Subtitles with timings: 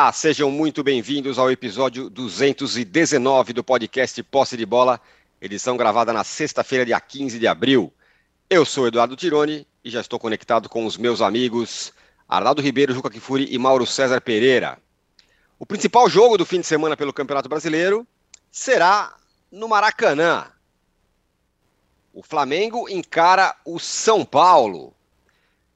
[0.00, 4.98] Olá, sejam muito bem-vindos ao episódio 219 do podcast Posse de Bola,
[5.38, 7.92] edição gravada na sexta-feira, dia 15 de abril.
[8.48, 11.92] Eu sou Eduardo Tironi e já estou conectado com os meus amigos
[12.26, 14.78] Arnaldo Ribeiro, Juca Kifuri e Mauro César Pereira.
[15.58, 18.06] O principal jogo do fim de semana pelo Campeonato Brasileiro
[18.50, 19.14] será
[19.52, 20.46] no Maracanã.
[22.14, 24.94] O Flamengo encara o São Paulo.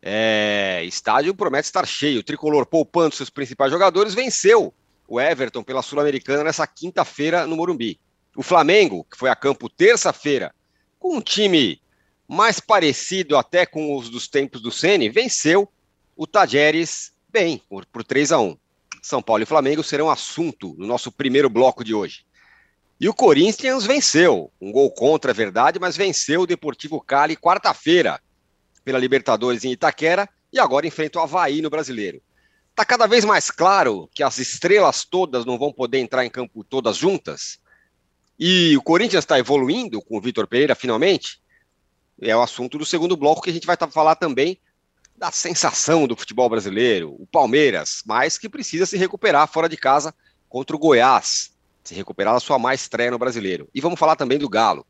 [0.07, 2.21] É, estádio promete estar cheio.
[2.21, 4.75] O tricolor, poupando seus principais jogadores, venceu
[5.09, 7.99] o Everton pela Sul-Americana nessa quinta-feira no Morumbi.
[8.37, 10.55] O Flamengo, que foi a campo terça-feira,
[10.99, 11.81] com um time
[12.29, 15.73] mais parecido até com os dos tempos do Ceni, venceu
[16.15, 18.59] o Tajeres bem, por, por 3 a 1
[19.03, 22.27] São Paulo e Flamengo serão assunto no nosso primeiro bloco de hoje.
[23.01, 28.21] E o Corinthians venceu, um gol contra, é verdade, mas venceu o Deportivo Cali quarta-feira,
[28.85, 32.21] pela Libertadores em Itaquera e agora enfrenta o Havaí no Brasileiro.
[32.71, 36.65] Está cada vez mais claro que as estrelas todas não vão poder entrar em campo
[36.65, 37.59] todas juntas.
[38.39, 41.41] E o Corinthians está evoluindo com o Vitor Pereira, finalmente.
[42.21, 44.59] É o assunto do segundo bloco que a gente vai tá, falar também
[45.17, 50.13] da sensação do futebol brasileiro, o Palmeiras, mas que precisa se recuperar fora de casa
[50.49, 51.53] contra o Goiás,
[51.85, 53.69] se recuperar da sua mais estreia no brasileiro.
[53.73, 54.85] E vamos falar também do Galo,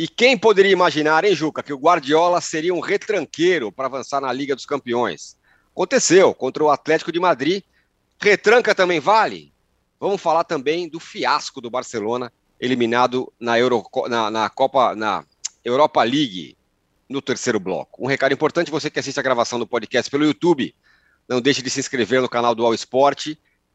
[0.00, 4.32] e quem poderia imaginar, hein, Juca, que o Guardiola seria um retranqueiro para avançar na
[4.32, 5.36] Liga dos Campeões?
[5.72, 7.64] Aconteceu contra o Atlético de Madrid.
[8.22, 9.52] Retranca também vale?
[9.98, 15.24] Vamos falar também do fiasco do Barcelona, eliminado na, Euro, na, na Copa, na
[15.64, 16.56] Europa League,
[17.08, 18.04] no terceiro bloco.
[18.04, 20.72] Um recado importante: você que assiste a gravação do podcast pelo YouTube,
[21.28, 23.34] não deixe de se inscrever no canal do All Sport.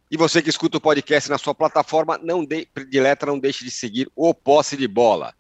[0.10, 3.72] E você que escuta o podcast na sua plataforma, não de, predileta, não deixe de
[3.72, 5.36] seguir o Posse de Bola.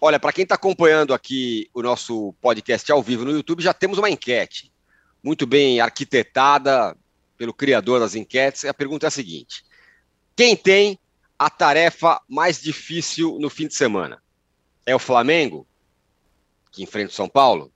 [0.00, 3.98] Olha, para quem está acompanhando aqui o nosso podcast ao vivo no YouTube, já temos
[3.98, 4.72] uma enquete
[5.22, 6.96] muito bem arquitetada
[7.36, 8.64] pelo criador das enquetes.
[8.64, 9.64] A pergunta é a seguinte:
[10.36, 10.98] quem tem
[11.38, 14.22] a tarefa mais difícil no fim de semana?
[14.86, 15.66] É o Flamengo,
[16.70, 17.72] que enfrenta o São Paulo?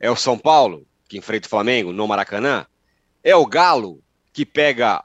[0.00, 2.66] É o São Paulo, que enfrenta o Flamengo no Maracanã?
[3.22, 4.02] É o Galo,
[4.32, 5.04] que pega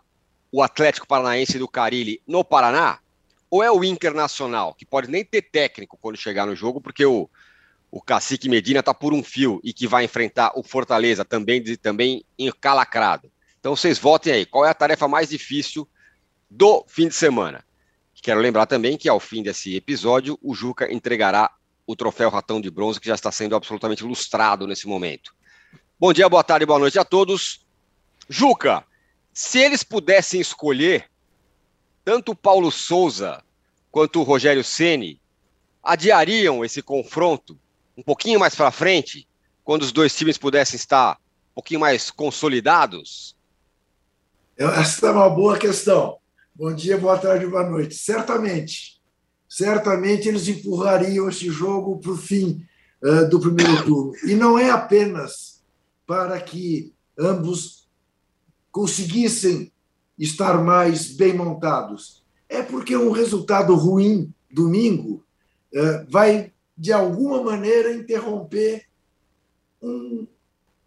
[0.51, 3.00] o Atlético Paranaense do Carilli no Paraná?
[3.49, 7.29] Ou é o Internacional, que pode nem ter técnico quando chegar no jogo, porque o,
[7.89, 12.23] o Cacique Medina está por um fio e que vai enfrentar o Fortaleza também, também
[12.37, 13.31] encalacrado.
[13.59, 15.87] Então vocês votem aí, qual é a tarefa mais difícil
[16.49, 17.63] do fim de semana?
[18.21, 21.51] Quero lembrar também que ao fim desse episódio, o Juca entregará
[21.87, 25.33] o troféu Ratão de Bronze, que já está sendo absolutamente lustrado nesse momento.
[25.99, 27.66] Bom dia, boa tarde, boa noite a todos.
[28.27, 28.83] Juca,
[29.33, 31.09] se eles pudessem escolher
[32.09, 33.44] tanto o Paulo Souza
[33.92, 35.22] quanto o Rogério Ceni
[35.84, 37.56] adiariam esse confronto
[37.96, 39.28] um pouquinho mais para frente,
[39.64, 41.18] quando os dois times pudessem estar
[41.52, 43.36] um pouquinho mais consolidados?
[44.58, 46.18] Essa é uma boa questão.
[46.56, 47.94] Bom dia, boa tarde, boa noite.
[47.94, 49.00] Certamente,
[49.47, 52.66] certamente eles empurrariam esse jogo para o fim
[53.03, 54.14] uh, do primeiro turno.
[54.24, 55.64] E não é apenas
[56.08, 57.88] para que ambos
[58.72, 59.72] conseguissem
[60.19, 62.24] estar mais bem montados?
[62.50, 65.25] É porque um resultado ruim domingo
[65.74, 68.85] é, vai, de alguma maneira, interromper
[69.81, 70.28] um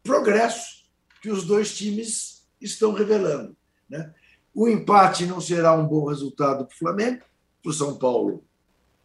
[0.02, 0.84] progresso
[1.22, 3.56] que os dois times estão revelando.
[3.88, 4.12] Né?
[4.54, 7.22] O empate não será um bom resultado para o Flamengo,
[7.62, 8.44] para o São Paulo,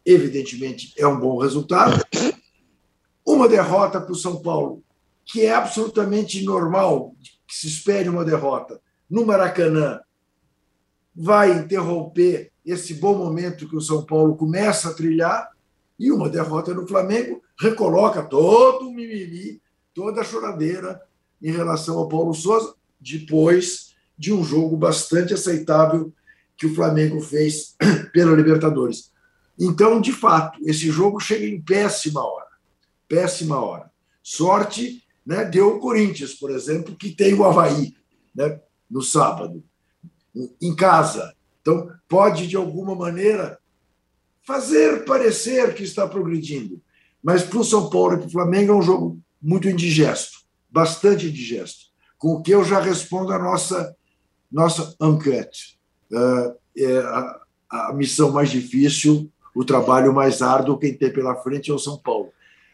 [0.05, 2.03] evidentemente, é um bom resultado.
[3.25, 4.83] Uma derrota para o São Paulo,
[5.23, 10.01] que é absolutamente normal que se espere uma derrota no Maracanã,
[11.19, 15.49] vai interromper esse bom momento que o São Paulo começa a trilhar
[15.97, 19.59] e uma derrota no Flamengo recoloca todo o mimimi,
[19.95, 21.01] toda a choradeira
[21.41, 26.13] em relação ao Paulo Souza, depois de um jogo bastante aceitável
[26.55, 27.75] que o Flamengo fez
[28.13, 29.11] pela Libertadores.
[29.57, 32.45] Então, de fato, esse jogo chega em péssima hora.
[33.07, 33.89] Péssima hora.
[34.21, 37.95] Sorte né, deu o Corinthians, por exemplo, que tem o Havaí
[38.35, 38.59] né,
[38.89, 39.63] no sábado
[40.61, 41.33] em casa.
[41.61, 43.59] Então, pode, de alguma maneira,
[44.43, 46.81] fazer parecer que está progredindo.
[47.21, 50.39] Mas para o São Paulo e para o Flamengo é um jogo muito indigesto,
[50.69, 51.87] bastante indigesto.
[52.17, 53.95] Com o que eu já respondo a nossa,
[54.51, 55.77] nossa enquete.
[56.11, 61.69] Uh, é a, a missão mais difícil, o trabalho mais árduo, quem tem pela frente
[61.69, 62.31] é o São Paulo.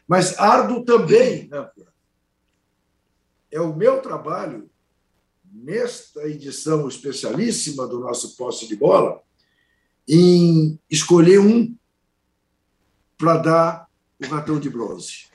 [0.07, 1.67] Mas árduo também, né?
[3.51, 4.69] é o meu trabalho
[5.53, 9.21] nesta edição especialíssima do nosso posse de bola,
[10.07, 11.75] em escolher um
[13.17, 13.87] para dar
[14.19, 15.27] o ratão de bronze.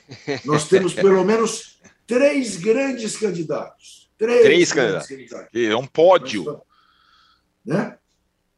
[0.44, 4.10] Nós temos pelo menos três grandes candidatos.
[4.18, 5.08] Três, três candidatos.
[5.08, 5.48] candidatos.
[5.54, 6.60] É um pódio.
[7.64, 7.96] Né?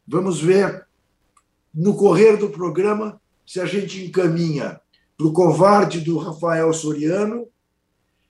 [0.06, 0.86] Vamos ver
[1.74, 4.80] no correr do programa se a gente encaminha
[5.16, 7.46] para o covarde do Rafael Soriano,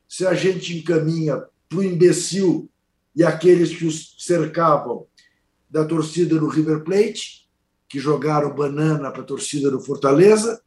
[0.08, 2.68] se a gente encaminha para o imbecil
[3.14, 5.06] e aqueles que os cercavam
[5.68, 7.48] da torcida do River Plate,
[7.88, 10.62] que jogaram banana para a torcida do Fortaleza,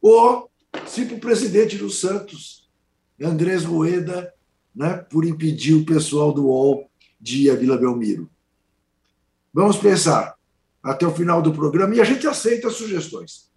[0.00, 0.50] ou
[0.86, 2.70] se para o presidente do Santos,
[3.20, 4.32] Andrés Rueda,
[4.74, 6.90] né, por impedir o pessoal do UOL
[7.20, 8.28] de ir a Vila Belmiro.
[9.52, 10.34] Vamos pensar
[10.82, 13.50] até o final do programa e a gente aceita sugestões.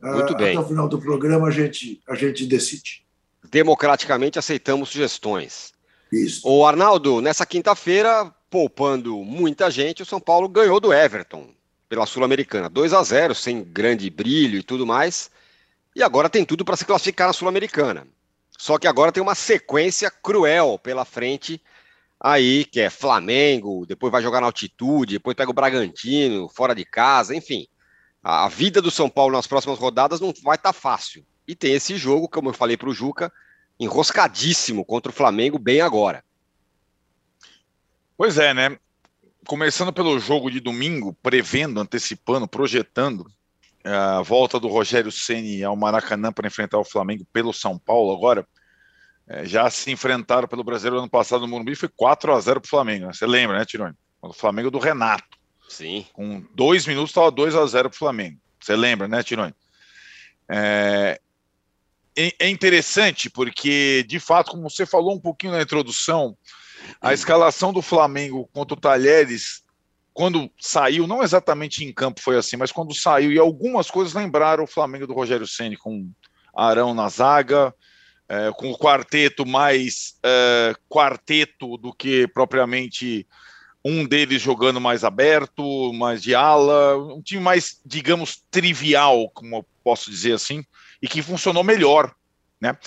[0.00, 0.56] Muito bem.
[0.56, 3.04] Até o final do programa a gente, a gente decide.
[3.50, 5.72] Democraticamente aceitamos sugestões.
[6.12, 6.46] Isso.
[6.46, 11.48] O Arnaldo, nessa quinta-feira, poupando muita gente, o São Paulo ganhou do Everton
[11.88, 12.68] pela Sul-Americana.
[12.68, 15.30] 2 a 0 sem grande brilho e tudo mais.
[15.96, 18.06] E agora tem tudo para se classificar na Sul-Americana.
[18.58, 21.60] Só que agora tem uma sequência cruel pela frente
[22.20, 26.84] aí, que é Flamengo, depois vai jogar na altitude, depois pega o Bragantino, fora de
[26.84, 27.66] casa, enfim.
[28.22, 31.26] A vida do São Paulo nas próximas rodadas não vai estar tá fácil.
[31.48, 33.32] E tem esse jogo, como eu falei para o Juca,
[33.78, 36.24] enroscadíssimo contra o Flamengo bem agora.
[38.16, 38.78] Pois é, né?
[39.46, 43.26] Começando pelo jogo de domingo, prevendo, antecipando, projetando
[43.84, 48.46] a volta do Rogério Ceni ao Maracanã para enfrentar o Flamengo pelo São Paulo agora.
[49.26, 52.66] É, já se enfrentaram pelo Brasileiro ano passado no Morumbi, foi 4 a 0 para
[52.66, 53.06] o Flamengo.
[53.06, 53.12] Né?
[53.12, 53.94] Você lembra, né, Tironi?
[54.20, 55.38] O Flamengo do Renato.
[55.68, 56.06] Sim.
[56.12, 58.38] Com dois minutos estava 2 a 0 para o Flamengo.
[58.60, 59.54] Você lembra, né, Tironi?
[60.48, 61.20] É,
[62.16, 66.36] é, é interessante porque, de fato, como você falou um pouquinho na introdução,
[67.00, 69.62] a escalação do Flamengo contra o Talheres,
[70.12, 74.64] quando saiu, não exatamente em campo foi assim, mas quando saiu, e algumas coisas lembraram
[74.64, 76.10] o Flamengo do Rogério Ceni com
[76.54, 77.74] Arão na zaga,
[78.28, 83.26] é, com o quarteto mais é, quarteto do que propriamente
[83.84, 89.66] um deles jogando mais aberto, mais de ala, um time mais, digamos, trivial, como eu
[89.82, 90.64] posso dizer assim,
[91.02, 92.14] e que funcionou melhor,
[92.60, 92.78] né?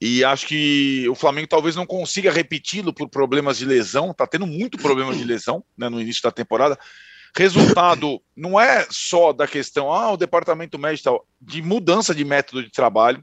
[0.00, 4.46] E acho que o Flamengo talvez não consiga repeti-lo por problemas de lesão, tá tendo
[4.46, 6.78] muito problema de lesão né, no início da temporada.
[7.36, 12.62] Resultado não é só da questão, ah, o departamento médico tal, de mudança de método
[12.62, 13.22] de trabalho,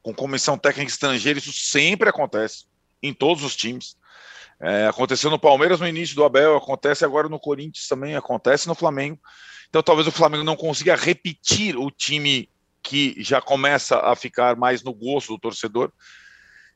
[0.00, 2.66] com comissão técnica estrangeira, isso sempre acontece
[3.02, 3.96] em todos os times.
[4.60, 8.76] É, aconteceu no Palmeiras no início do Abel, acontece agora no Corinthians também, acontece no
[8.76, 9.18] Flamengo.
[9.68, 12.48] Então talvez o Flamengo não consiga repetir o time
[12.86, 15.90] que já começa a ficar mais no gosto do torcedor.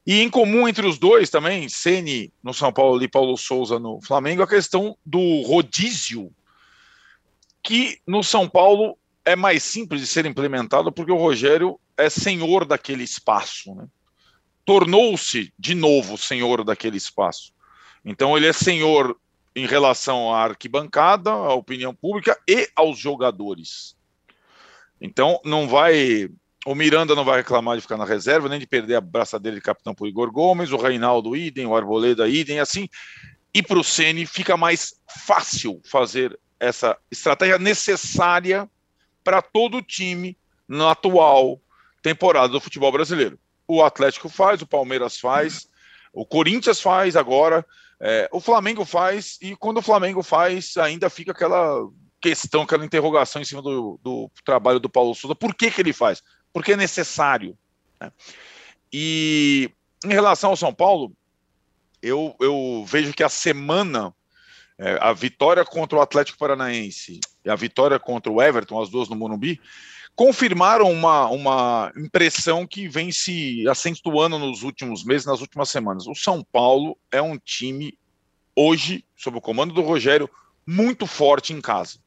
[0.04, 4.00] E em comum entre os dois também, Ceni no São Paulo e Paulo Souza no
[4.02, 6.32] Flamengo, a questão do rodízio,
[7.62, 12.64] que no São Paulo é mais simples de ser implementado porque o Rogério é senhor
[12.64, 13.86] daquele espaço, né?
[14.64, 17.52] tornou-se de novo senhor daquele espaço.
[18.04, 19.16] Então ele é senhor
[19.54, 23.94] em relação à arquibancada, à opinião pública e aos jogadores.
[25.00, 26.28] Então não vai.
[26.66, 29.62] O Miranda não vai reclamar de ficar na reserva, nem de perder a braçadeira de
[29.62, 32.86] capitão por Igor Gomes, o Reinaldo idem, o Arboleda idem, assim.
[33.54, 34.94] E para o Ceni fica mais
[35.26, 38.68] fácil fazer essa estratégia necessária
[39.24, 40.36] para todo o time
[40.68, 41.60] na atual
[42.02, 43.38] temporada do futebol brasileiro.
[43.66, 45.68] O Atlético faz, o Palmeiras faz,
[46.12, 47.64] o Corinthians faz agora,
[48.00, 51.88] é, o Flamengo faz, e quando o Flamengo faz, ainda fica aquela
[52.20, 55.34] questão, aquela interrogação em cima do, do trabalho do Paulo Souza.
[55.34, 56.22] Por que, que ele faz?
[56.52, 57.56] Porque é necessário.
[58.00, 58.12] Né?
[58.92, 59.70] E
[60.04, 61.12] em relação ao São Paulo,
[62.02, 64.14] eu, eu vejo que a semana,
[64.78, 69.08] é, a vitória contra o Atlético Paranaense e a vitória contra o Everton, as duas
[69.08, 69.60] no Morumbi,
[70.14, 76.06] confirmaram uma, uma impressão que vem se acentuando nos últimos meses, nas últimas semanas.
[76.06, 77.96] O São Paulo é um time,
[78.54, 80.28] hoje, sob o comando do Rogério,
[80.66, 81.98] muito forte em casa.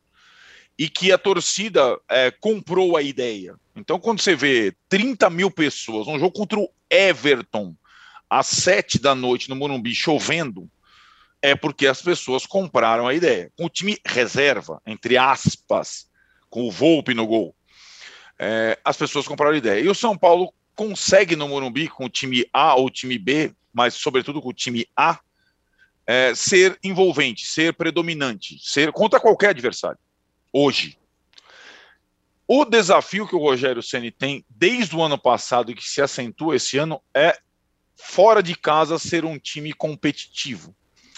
[0.78, 3.56] E que a torcida é, comprou a ideia.
[3.76, 7.76] Então, quando você vê 30 mil pessoas, um jogo contra o Everton,
[8.30, 10.70] às sete da noite no Morumbi, chovendo,
[11.42, 13.52] é porque as pessoas compraram a ideia.
[13.56, 16.08] Com o time reserva, entre aspas,
[16.50, 17.56] com o Volpe no gol
[18.40, 19.80] é, as pessoas compraram a ideia.
[19.80, 23.94] E o São Paulo consegue no Morumbi, com o time A ou time B, mas
[23.94, 25.20] sobretudo com o time A,
[26.06, 29.98] é, ser envolvente, ser predominante, ser contra qualquer adversário.
[30.54, 31.00] Hoje.
[32.48, 36.56] O desafio que o Rogério Ceni tem desde o ano passado e que se acentua
[36.56, 37.36] esse ano é
[37.96, 40.76] fora de casa ser um time competitivo.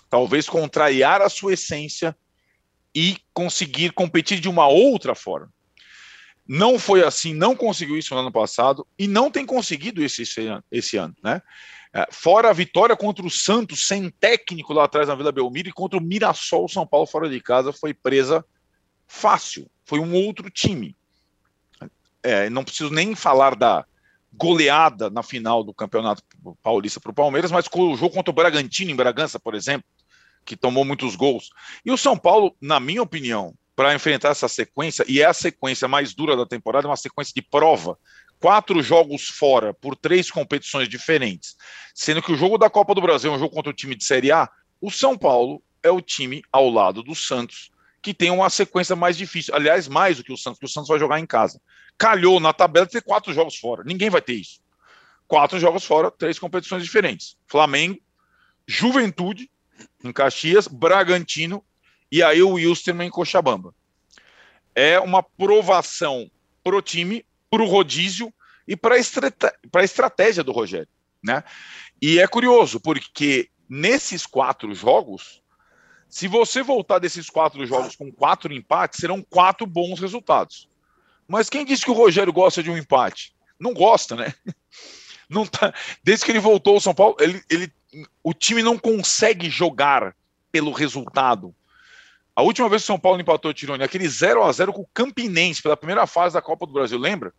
[0.10, 2.16] Talvez contrariar a sua essência
[2.94, 5.52] e conseguir competir de uma outra forma.
[6.48, 10.42] Não foi assim, não conseguiu isso no ano passado e não tem conseguido isso esse
[10.72, 11.42] esse ano né?
[11.94, 15.74] É, fora a vitória contra o Santos, sem técnico lá atrás na Vila Belmiro, e
[15.74, 18.46] contra o Mirassol, São Paulo fora de casa, foi presa
[19.08, 19.70] fácil.
[19.84, 20.96] Foi um outro time.
[22.24, 23.86] É, não preciso nem falar da
[24.34, 26.24] goleada na final do Campeonato
[26.62, 29.88] Paulista para o Palmeiras, mas com o jogo contra o Bragantino em Bragança, por exemplo,
[30.44, 31.50] que tomou muitos gols.
[31.86, 35.88] E o São Paulo, na minha opinião, para enfrentar essa sequência, e é a sequência
[35.88, 37.98] mais dura da temporada, é uma sequência de prova
[38.40, 41.56] quatro jogos fora por três competições diferentes,
[41.94, 44.04] sendo que o jogo da Copa do Brasil é um jogo contra o time de
[44.04, 44.50] Série A,
[44.82, 47.72] o São Paulo é o time ao lado do Santos
[48.06, 49.56] que tem uma sequência mais difícil.
[49.56, 51.60] Aliás, mais do que o Santos, porque o Santos vai jogar em casa.
[51.98, 53.84] Calhou na tabela ter quatro jogos fora.
[53.84, 54.60] Ninguém vai ter isso.
[55.28, 58.00] Quatro jogos fora, três competições diferentes: Flamengo,
[58.68, 59.50] Juventude,
[60.04, 61.66] em Caxias, Bragantino
[62.12, 63.74] e aí o Wilstermann em Cochabamba.
[64.76, 66.30] É uma provação
[66.64, 68.32] pro time, pro rodízio
[68.68, 70.90] e para a estratégia do Rogério.
[71.24, 71.44] Né?
[72.00, 75.42] E é curioso, porque nesses quatro jogos,
[76.16, 80.70] se você voltar desses quatro jogos com quatro empates, serão quatro bons resultados.
[81.28, 83.36] Mas quem disse que o Rogério gosta de um empate?
[83.60, 84.34] Não gosta, né?
[85.30, 85.74] Não tá...
[86.02, 87.70] Desde que ele voltou ao São Paulo, ele, ele,
[88.24, 90.16] o time não consegue jogar
[90.54, 91.54] pelo resultado.
[92.34, 94.84] A última vez que o São Paulo empatou o Tirone, aquele 0 a 0 com
[94.84, 97.34] o Campinense pela primeira fase da Copa do Brasil, lembra?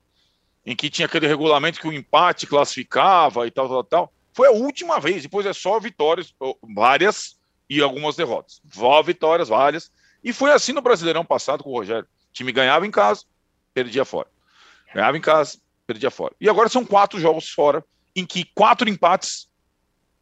[0.66, 4.12] em que tinha aquele regulamento que o empate classificava e tal, tal, tal.
[4.35, 6.35] Foi a última vez, depois é só vitórias,
[6.75, 7.37] várias
[7.68, 8.61] e algumas derrotas.
[8.64, 9.90] Vó vitórias, várias.
[10.23, 12.04] E foi assim no Brasileirão passado com o Rogério.
[12.04, 13.25] O time ganhava em casa,
[13.73, 14.28] perdia fora.
[14.94, 16.35] Ganhava em casa, perdia fora.
[16.40, 19.49] E agora são quatro jogos fora, em que quatro empates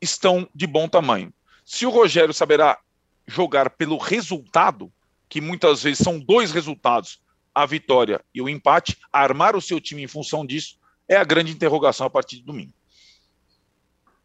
[0.01, 1.33] estão de bom tamanho.
[1.65, 2.79] Se o Rogério saberá
[3.27, 4.93] jogar pelo resultado,
[5.29, 7.23] que muitas vezes são dois resultados
[7.55, 10.77] a vitória e o empate, armar o seu time em função disso,
[11.09, 12.73] é a grande interrogação a partir de domingo.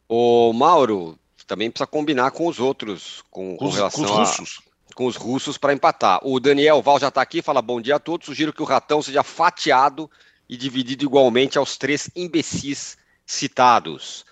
[0.08, 4.62] O Mauro também precisa combinar com os outros, com, com, com relação com os russos.
[4.62, 6.20] A, com os russos para empatar.
[6.24, 8.28] O Daniel Val já está aqui, fala bom dia a todos.
[8.28, 10.10] Sugiro que o ratão seja fatiado
[10.48, 14.26] e dividido igualmente aos três imbecis citados.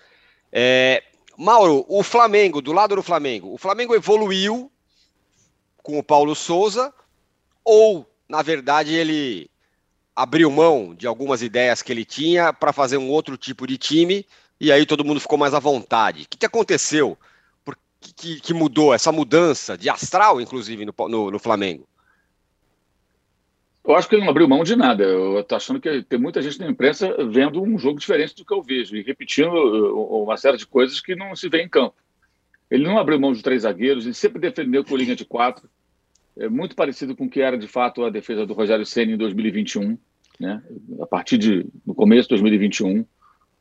[0.52, 1.02] É,
[1.36, 4.70] Mauro, o Flamengo, do lado do Flamengo, o Flamengo evoluiu
[5.82, 6.94] com o Paulo Souza
[7.64, 9.50] ou na verdade, ele
[10.14, 14.26] abriu mão de algumas ideias que ele tinha para fazer um outro tipo de time
[14.60, 16.24] e aí todo mundo ficou mais à vontade.
[16.24, 17.16] O que, que aconteceu?
[17.64, 21.86] Por que, que, mudou essa mudança de astral, inclusive, no, no, no, Flamengo?
[23.84, 25.04] Eu acho que ele não abriu mão de nada.
[25.04, 28.52] Eu estou achando que tem muita gente na imprensa vendo um jogo diferente do que
[28.52, 31.96] eu vejo e repetindo uh, uma série de coisas que não se vê em campo.
[32.70, 35.68] Ele não abriu mão de três zagueiros, ele sempre defendeu com linha de quatro
[36.38, 39.16] é muito parecido com o que era de fato a defesa do Rogério Senna em
[39.16, 39.98] 2021,
[40.38, 40.62] né?
[41.00, 43.04] A partir de no começo de 2021,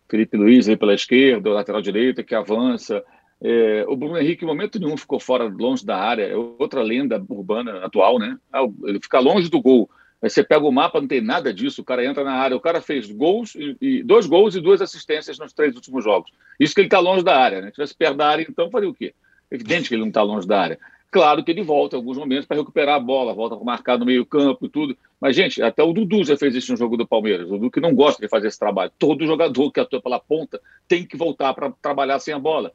[0.09, 3.03] Felipe Luiz aí pela esquerda, o lateral direito que avança.
[3.41, 6.23] É, o Bruno Henrique, em momento nenhum, ficou fora, longe da área.
[6.23, 8.37] É outra lenda urbana atual, né?
[8.51, 9.89] Ah, ele fica longe do gol.
[10.21, 11.81] Aí você pega o mapa, não tem nada disso.
[11.81, 12.57] O cara entra na área.
[12.57, 16.31] O cara fez gols e, e dois gols e duas assistências nos três últimos jogos.
[16.59, 17.67] Isso que ele está longe da área, né?
[17.67, 19.13] Se tivesse perto da área, então faria o quê?
[19.51, 20.79] Evidente que ele não está longe da área.
[21.17, 24.05] Claro que ele volta em alguns momentos para recuperar a bola, volta para marcar no
[24.05, 24.95] meio-campo e tudo.
[25.19, 27.47] Mas, gente, até o Dudu já fez isso no jogo do Palmeiras.
[27.47, 28.91] O Dudu que não gosta de fazer esse trabalho.
[28.99, 32.71] Todo jogador que atua pela ponta tem que voltar para trabalhar sem a bola.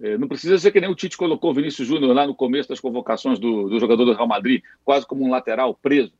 [0.00, 2.68] É, não precisa ser que nem o Tite colocou o Vinícius Júnior lá no começo
[2.68, 6.12] das convocações do, do jogador do Real Madrid, quase como um lateral preso.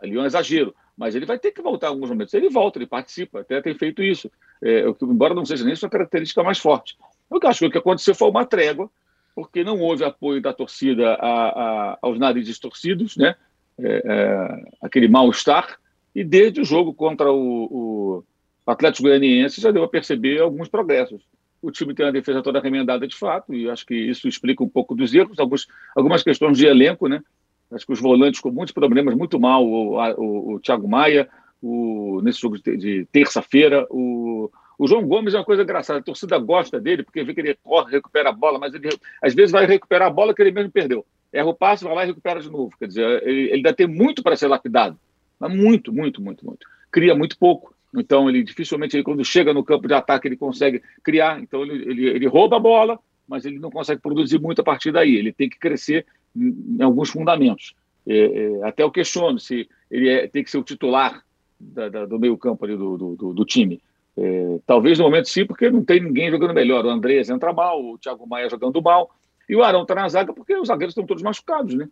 [0.00, 0.74] Ali é um exagero.
[0.96, 2.34] Mas ele vai ter que voltar em alguns momentos.
[2.34, 4.28] Ele volta, ele participa, até tem feito isso.
[4.60, 6.96] É, embora não seja nem sua característica mais forte.
[7.30, 8.90] Eu acho que o que aconteceu foi uma trégua
[9.34, 13.34] porque não houve apoio da torcida a, a, aos narizes torcidos, né?
[13.78, 15.78] É, é, aquele mal-estar,
[16.14, 18.24] e desde o jogo contra o,
[18.66, 21.22] o, Atlético Goianiense já deu a perceber alguns progressos.
[21.60, 24.68] O time tem uma defesa toda remendada de fato, e acho que isso explica um
[24.68, 27.22] pouco dos erros, alguns, algumas questões de elenco, né?
[27.70, 31.28] Acho que os volantes com muitos problemas, muito mal, o, o, o Thiago Maia,
[31.62, 34.50] o, nesse jogo de, de terça-feira, o,
[34.82, 37.56] o João Gomes é uma coisa engraçada, a torcida gosta dele porque vê que ele
[37.62, 38.88] corre, recupera a bola, mas ele
[39.22, 41.06] às vezes vai recuperar a bola que ele mesmo perdeu.
[41.32, 42.76] Erra o passe, vai lá e recupera de novo.
[42.76, 44.98] Quer dizer, ele, ele ainda tem muito para ser lapidado,
[45.38, 46.66] mas muito, muito, muito, muito.
[46.90, 47.72] Cria muito pouco.
[47.94, 51.40] Então, ele dificilmente, ele, quando chega no campo de ataque, ele consegue criar.
[51.40, 52.98] Então, ele, ele, ele rouba a bola,
[53.28, 55.14] mas ele não consegue produzir muito a partir daí.
[55.14, 57.72] Ele tem que crescer em, em alguns fundamentos.
[58.04, 61.22] É, é, até eu questiono se ele é, tem que ser o titular
[61.60, 63.80] da, da, do meio campo ali do, do, do time.
[64.16, 66.84] É, talvez no momento sim, porque não tem ninguém jogando melhor.
[66.84, 69.10] O Andrés entra mal, o Thiago Maia jogando mal,
[69.48, 71.88] e o Arão está na zaga porque os zagueiros estão todos machucados, né?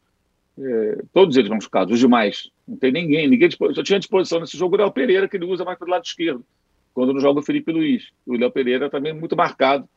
[0.58, 2.50] É, todos eles machucados, os demais.
[2.66, 3.28] Não tem ninguém.
[3.28, 5.90] ninguém só tinha disposição nesse jogo o Léo Pereira, que ele usa mais para o
[5.90, 6.44] lado esquerdo,
[6.92, 8.10] quando não joga o Felipe Luiz.
[8.26, 9.88] O Léo Pereira também muito marcado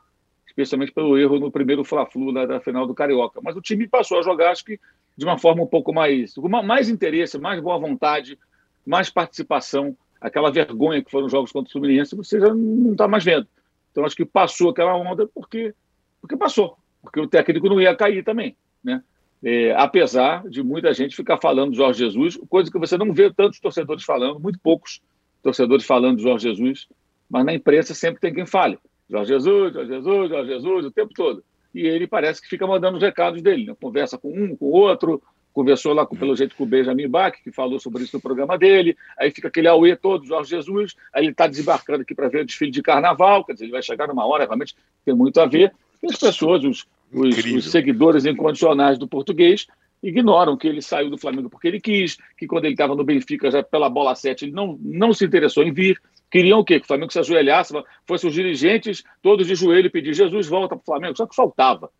[0.53, 3.41] especialmente pelo erro no primeiro Fla-Flu da final do Carioca.
[3.43, 4.79] Mas o time passou a jogar, acho que
[5.17, 8.37] de uma forma um pouco mais, com mais interesse, mais boa vontade,
[8.85, 9.97] mais participação.
[10.23, 13.45] Aquela vergonha que foram os jogos contra o Fluminense, você já não está mais vendo.
[13.91, 15.75] Então, acho que passou aquela onda porque,
[16.21, 18.55] porque passou, porque o técnico não ia cair também.
[18.83, 19.03] Né?
[19.43, 23.31] É, apesar de muita gente ficar falando de Jorge Jesus, coisa que você não vê
[23.31, 25.01] tantos torcedores falando, muito poucos
[25.43, 26.87] torcedores falando de Jorge Jesus,
[27.29, 28.79] mas na imprensa sempre tem quem fale.
[29.09, 31.43] Jorge Jesus, Jorge Jesus, Jorge Jesus, o tempo todo.
[31.75, 33.75] E ele parece que fica mandando os recados dele, né?
[33.79, 35.21] conversa com um, com o outro,
[35.53, 38.57] conversou lá, com, pelo jeito, com o Benjamin Bach, que falou sobre isso no programa
[38.57, 42.41] dele, aí fica aquele auê todo, Jorge Jesus, aí ele está desembarcando aqui para ver
[42.41, 45.45] o desfile de carnaval, quer dizer, ele vai chegar numa hora, realmente tem muito a
[45.45, 49.67] ver, e as pessoas, os, os, os seguidores incondicionais do português,
[50.01, 53.49] ignoram que ele saiu do Flamengo porque ele quis, que quando ele estava no Benfica,
[53.49, 56.01] já pela bola 7, ele não, não se interessou em vir,
[56.33, 56.79] Queriam o quê?
[56.79, 57.75] Que o Flamengo se ajoelhasse,
[58.07, 61.15] fossem os dirigentes todos de joelho pedir Jesus volta para o Flamengo.
[61.15, 61.91] Só que faltava.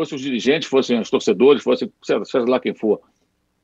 [0.00, 3.02] Fossem os dirigentes, fossem os torcedores, fossem seja lá quem for.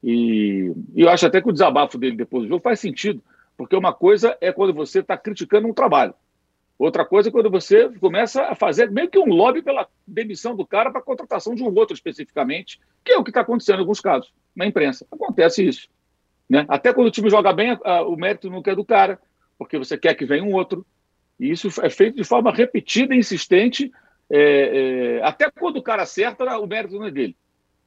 [0.05, 3.23] E, e, eu acho até que o desabafo dele depois do jogo faz sentido,
[3.57, 6.13] porque uma coisa é quando você está criticando um trabalho.
[6.79, 10.67] Outra coisa é quando você começa a fazer meio que um lobby pela demissão do
[10.67, 13.81] cara para a contratação de um outro especificamente, que é o que está acontecendo em
[13.81, 15.07] alguns casos, na imprensa.
[15.11, 15.89] Acontece isso.
[16.47, 16.67] Né?
[16.69, 19.19] Até quando o time joga bem, o mérito nunca é do cara
[19.57, 20.85] porque você quer que venha um outro.
[21.41, 23.91] E isso é feito de forma repetida e insistente,
[24.31, 27.37] é, é, até quando o cara acerta, o mérito não é dele.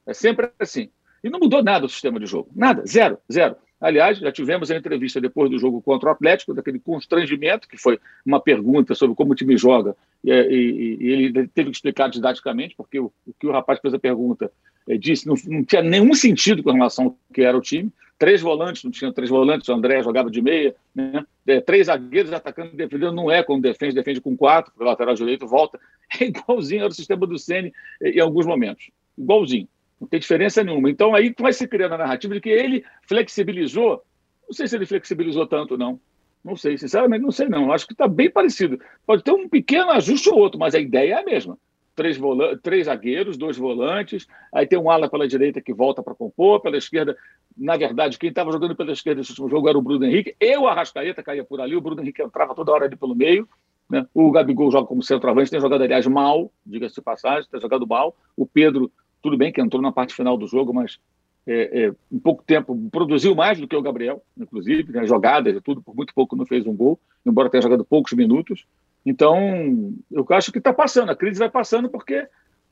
[0.06, 0.90] É sempre assim.
[1.22, 2.50] E não mudou nada o sistema de jogo.
[2.54, 3.56] Nada, zero, zero.
[3.80, 7.98] Aliás, já tivemos a entrevista depois do jogo contra o Atlético, daquele constrangimento, que foi
[8.26, 12.74] uma pergunta sobre como o time joga, e, e, e ele teve que explicar didaticamente,
[12.76, 14.52] porque o, o que o rapaz fez a pergunta
[14.86, 17.90] é, disse não, não tinha nenhum sentido com relação ao que era o time
[18.20, 21.24] três volantes, não tinha três volantes, o André jogava de meia, né?
[21.46, 25.14] É, três zagueiros atacando e defendendo, não é quando defende, defende com quatro, o lateral
[25.14, 25.80] direito volta,
[26.20, 29.66] é igualzinho ao sistema do Ceni em alguns momentos, igualzinho,
[29.98, 30.90] não tem diferença nenhuma.
[30.90, 34.02] Então aí vai se criando a narrativa de que ele flexibilizou,
[34.46, 35.98] não sei se ele flexibilizou tanto não,
[36.44, 39.92] não sei, sinceramente não sei não, acho que está bem parecido, pode ter um pequeno
[39.92, 41.56] ajuste ou outro, mas a ideia é a mesma
[42.00, 42.18] três,
[42.62, 46.78] três zagueiros, dois volantes, aí tem um ala pela direita que volta para compor, pela
[46.78, 47.14] esquerda,
[47.54, 50.66] na verdade, quem estava jogando pela esquerda nesse último jogo era o Bruno Henrique, eu,
[50.66, 53.46] Arrascaeta, caía por ali, o Bruno Henrique entrava toda hora ali pelo meio,
[53.90, 54.06] né?
[54.14, 58.16] o Gabigol joga como centroavante, tem jogado, aliás, mal, diga-se de passagem, tem jogado mal,
[58.34, 60.98] o Pedro, tudo bem que entrou na parte final do jogo, mas
[61.46, 65.06] é, é, em pouco tempo produziu mais do que o Gabriel, inclusive, né?
[65.06, 68.64] jogadas e tudo, por muito pouco não fez um gol, embora tenha jogado poucos minutos,
[69.04, 72.26] então, eu acho que está passando, a crise vai passando, porque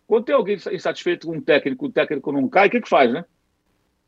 [0.07, 3.12] quando tem alguém insatisfeito com um técnico, o técnico não cai, o que, que faz,
[3.12, 3.25] né?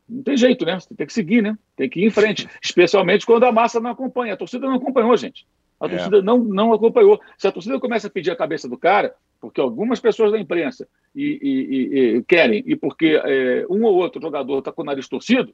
[0.07, 0.79] Não tem jeito, né?
[0.79, 1.57] Você tem que seguir, né?
[1.75, 4.33] Tem que ir em frente, especialmente quando a massa não acompanha.
[4.33, 5.47] A torcida não acompanhou, gente.
[5.79, 5.89] A é.
[5.89, 6.21] torcida é.
[6.21, 7.19] não, não acompanhou.
[7.37, 10.87] Se a torcida começa a pedir a cabeça do cara, porque algumas pessoas da imprensa
[11.15, 15.07] e, e, e querem, e porque é, um ou outro jogador está com o nariz
[15.07, 15.53] torcido,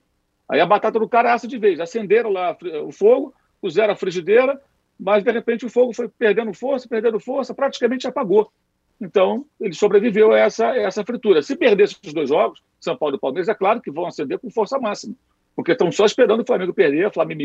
[0.50, 1.80] aí a batata do cara assa de vez.
[1.80, 4.60] Acenderam lá o fogo, puseram a frigideira,
[5.00, 8.52] mas de repente o fogo foi perdendo força, perdendo força, praticamente apagou.
[9.00, 11.42] Então, ele sobreviveu a essa, essa fritura.
[11.44, 14.50] Se perdesse os dois jogos, São Paulo e Palmeiras, é claro que vão acender com
[14.50, 15.16] força máxima,
[15.56, 17.44] porque estão só esperando o Flamengo perder, a Flamengo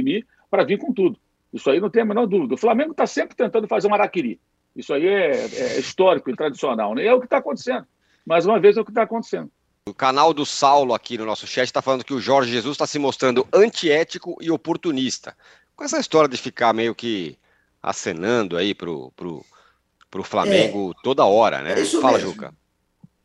[0.51, 1.19] para vir com tudo.
[1.53, 2.55] Isso aí não tem a menor dúvida.
[2.55, 4.41] O Flamengo está sempre tentando fazer um araquiri.
[4.75, 6.95] Isso aí é, é histórico e tradicional.
[6.95, 7.05] Né?
[7.05, 7.87] É o que está acontecendo.
[8.25, 9.51] Mais uma vez, é o que está acontecendo.
[9.87, 12.87] O canal do Saulo aqui no nosso chat está falando que o Jorge Jesus está
[12.87, 15.37] se mostrando antiético e oportunista.
[15.75, 17.37] Com essa história de ficar meio que
[17.83, 19.45] acenando aí pro, pro,
[20.11, 21.81] pro Flamengo é, toda hora, né?
[21.81, 22.31] É Fala, mesmo.
[22.31, 22.55] Juca.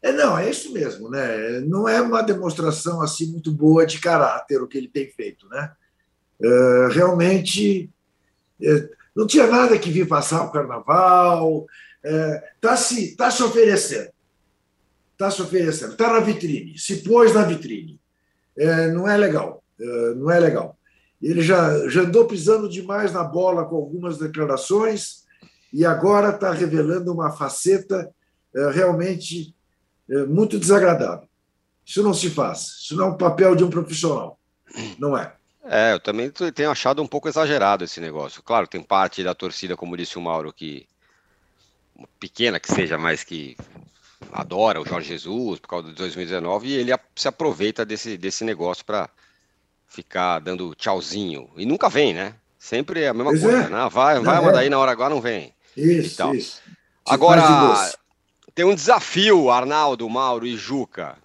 [0.01, 1.59] É, não, é isso mesmo, né?
[1.61, 5.71] Não é uma demonstração assim muito boa de caráter o que ele tem feito, né?
[6.41, 7.89] É, realmente
[8.61, 11.65] é, não tinha nada que vir passar o carnaval,
[12.03, 14.11] está é, se, tá se oferecendo,
[15.13, 17.99] está se oferecendo, está na vitrine, se pôs na vitrine.
[18.93, 19.63] Não é legal,
[20.15, 20.76] não é legal.
[21.21, 25.25] Ele já, já andou pisando demais na bola com algumas declarações
[25.73, 28.09] e agora está revelando uma faceta
[28.55, 29.55] é, realmente
[30.09, 31.27] é, muito desagradável.
[31.85, 32.77] Isso não se faz.
[32.81, 34.39] Isso não é um papel de um profissional.
[34.99, 35.33] Não é.
[35.63, 38.41] É, eu também tenho achado um pouco exagerado esse negócio.
[38.41, 40.87] Claro, tem parte da torcida, como disse o Mauro, que
[42.19, 43.57] pequena que seja, mas que
[44.31, 48.85] adora o Jorge Jesus por causa de 2019 e ele se aproveita desse, desse negócio
[48.85, 49.09] para
[49.97, 51.49] ficar dando tchauzinho.
[51.57, 52.35] E nunca vem, né?
[52.59, 53.63] Sempre é a mesma pois coisa.
[53.63, 53.69] É.
[53.69, 53.89] Né?
[53.91, 55.53] Vai, vai, mas daí na hora agora não vem.
[55.75, 56.35] Isso, então.
[56.35, 56.61] isso.
[57.05, 57.41] Agora,
[58.53, 61.17] tem um desafio, Arnaldo, Mauro e Juca.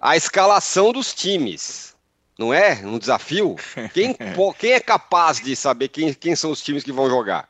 [0.00, 1.96] A escalação dos times.
[2.38, 3.56] Não é um desafio?
[3.92, 4.14] Quem,
[4.58, 7.48] quem é capaz de saber quem, quem são os times que vão jogar?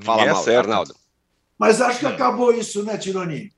[0.00, 0.94] Fala, Mauro, Arnaldo.
[1.58, 3.52] Mas acho que acabou isso, né, Tironi?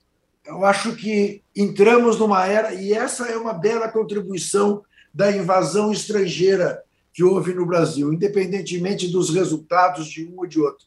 [0.47, 6.83] Eu acho que entramos numa era, e essa é uma bela contribuição da invasão estrangeira
[7.13, 10.87] que houve no Brasil, independentemente dos resultados de um ou de outro,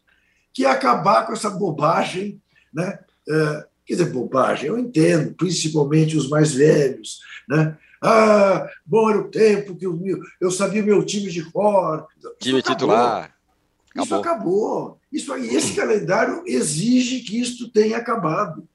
[0.52, 2.42] que é acabar com essa bobagem,
[2.74, 3.00] né?
[3.28, 7.78] É, quer dizer, bobagem, eu entendo, principalmente os mais velhos, né?
[8.02, 10.00] Ah, bom era o tempo que eu,
[10.40, 12.08] eu sabia o meu time de cor.
[12.40, 13.36] Time titular.
[13.90, 14.04] Acabou.
[14.04, 15.00] Isso acabou.
[15.12, 18.68] Isso, esse calendário exige que isto tenha acabado.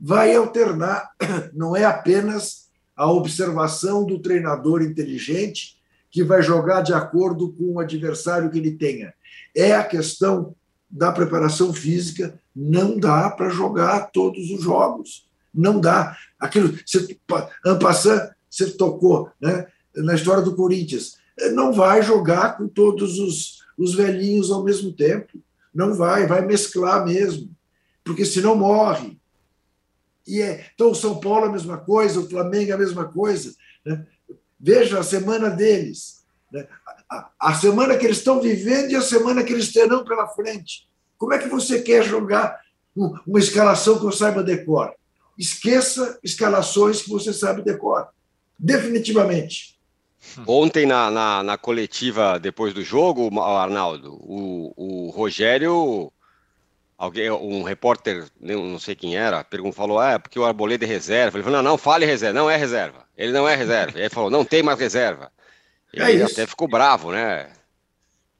[0.00, 1.10] Vai alternar,
[1.52, 2.61] não é apenas
[2.96, 5.76] a observação do treinador inteligente
[6.10, 9.14] que vai jogar de acordo com o adversário que ele tenha.
[9.56, 10.54] É a questão
[10.90, 12.38] da preparação física.
[12.54, 15.26] Não dá para jogar todos os jogos.
[15.54, 16.16] Não dá.
[16.38, 17.18] Aquilo, você,
[17.64, 21.16] Ampassan, você tocou né, na história do Corinthians.
[21.54, 25.38] Não vai jogar com todos os, os velhinhos ao mesmo tempo.
[25.74, 27.50] Não vai, vai mesclar mesmo.
[28.04, 29.18] Porque senão morre.
[30.26, 33.04] E é, então, o São Paulo é a mesma coisa, o Flamengo é a mesma
[33.06, 33.54] coisa.
[33.84, 34.06] Né?
[34.58, 36.24] Veja a semana deles.
[36.50, 36.66] Né?
[37.10, 40.88] A, a semana que eles estão vivendo e a semana que eles terão pela frente.
[41.18, 42.60] Como é que você quer jogar
[42.94, 44.92] uma escalação que eu saiba decor?
[45.38, 48.08] Esqueça escalações que você sabe decor
[48.58, 49.76] definitivamente.
[50.46, 56.12] Ontem, na, na, na, coletiva depois do jogo, Arnaldo, o, o Rogério,
[57.02, 60.88] alguém, um repórter, não sei quem era, perguntou, falou: ah, é porque o Arboleda é
[60.88, 61.36] reserva.
[61.36, 63.04] Ele falou: não, não, fale reserva, não é reserva.
[63.16, 63.98] Ele não é reserva.
[63.98, 65.32] Ele falou: não tem mais reserva.
[65.92, 67.50] E é ele até ficou bravo, né?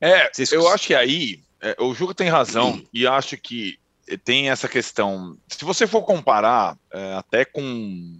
[0.01, 3.81] É, eu acho que aí é, o Juca tem razão e acho que
[4.25, 5.37] tem essa questão.
[5.49, 8.17] Se você for comparar é, até com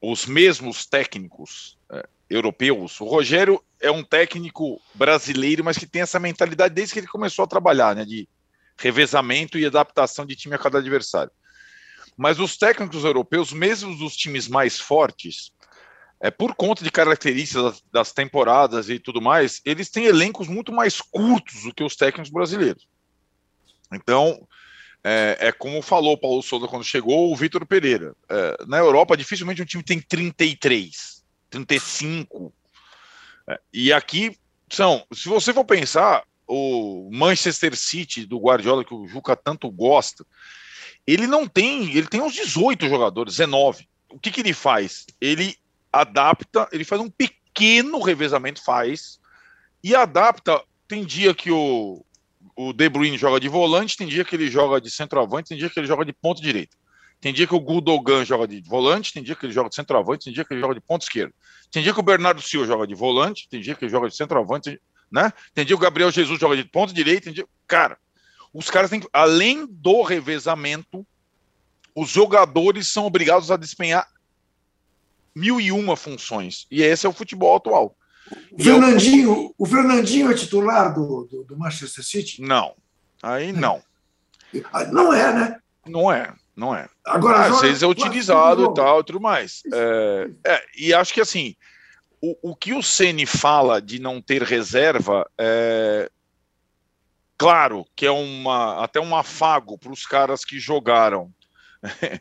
[0.00, 3.00] os mesmos técnicos é, europeus.
[3.00, 7.44] O Rogério é um técnico brasileiro, mas que tem essa mentalidade desde que ele começou
[7.44, 8.28] a trabalhar, né, de
[8.78, 11.32] revezamento e adaptação de time a cada adversário.
[12.16, 15.52] Mas os técnicos europeus, mesmo dos times mais fortes,
[16.20, 21.00] é por conta de características das temporadas e tudo mais, eles têm elencos muito mais
[21.00, 22.86] curtos do que os técnicos brasileiros.
[23.92, 24.46] Então,
[25.02, 28.14] é, é, como falou o Paulo Souza quando chegou, o Vitor Pereira.
[28.28, 32.54] É, na Europa, dificilmente um time tem 33, 35.
[33.46, 34.38] É, e aqui
[34.72, 40.24] são, se você for pensar, o Manchester City do Guardiola, que o Juca tanto gosta,
[41.06, 43.88] ele não tem, ele tem uns 18 jogadores, 19.
[44.10, 45.06] O que, que ele faz?
[45.20, 45.56] Ele
[45.92, 49.18] adapta, ele faz um pequeno revezamento, faz,
[49.82, 50.62] e adapta.
[50.86, 52.04] Tem dia que o,
[52.56, 55.68] o De Bruyne joga de volante, tem dia que ele joga de centroavante, tem dia
[55.68, 56.76] que ele joga de ponta direita.
[57.20, 60.24] Tem dia que o Gudogan joga de volante, tem dia que ele joga de centroavante,
[60.24, 61.32] tem dia que ele joga de ponta esquerda.
[61.70, 64.16] Tem dia que o Bernardo Silva joga de volante, tem dia que ele joga de
[64.16, 64.78] centroavante,
[65.14, 65.32] né?
[65.54, 67.46] Tem dia que o Gabriel Jesus joga de ponta direita, dia...
[67.68, 67.96] Cara,
[68.52, 71.06] os caras têm além do revezamento,
[71.94, 74.08] os jogadores são obrigados a desempenhar
[75.32, 76.66] mil e uma funções.
[76.68, 77.96] E esse é o futebol atual.
[78.50, 82.42] O Fernandinho, o Fernandinho é titular do, do, do, Manchester City?
[82.42, 82.74] Não.
[83.22, 83.80] Aí não.
[84.90, 85.58] Não é, né?
[85.86, 86.88] Não é, não é.
[87.04, 89.62] Agora, Às vezes é utilizado e tal, e tudo mais.
[89.72, 91.54] É, é, e acho que assim,
[92.24, 96.10] o, o que o Ceni fala de não ter reserva é
[97.36, 101.30] claro que é uma até um afago para os caras que jogaram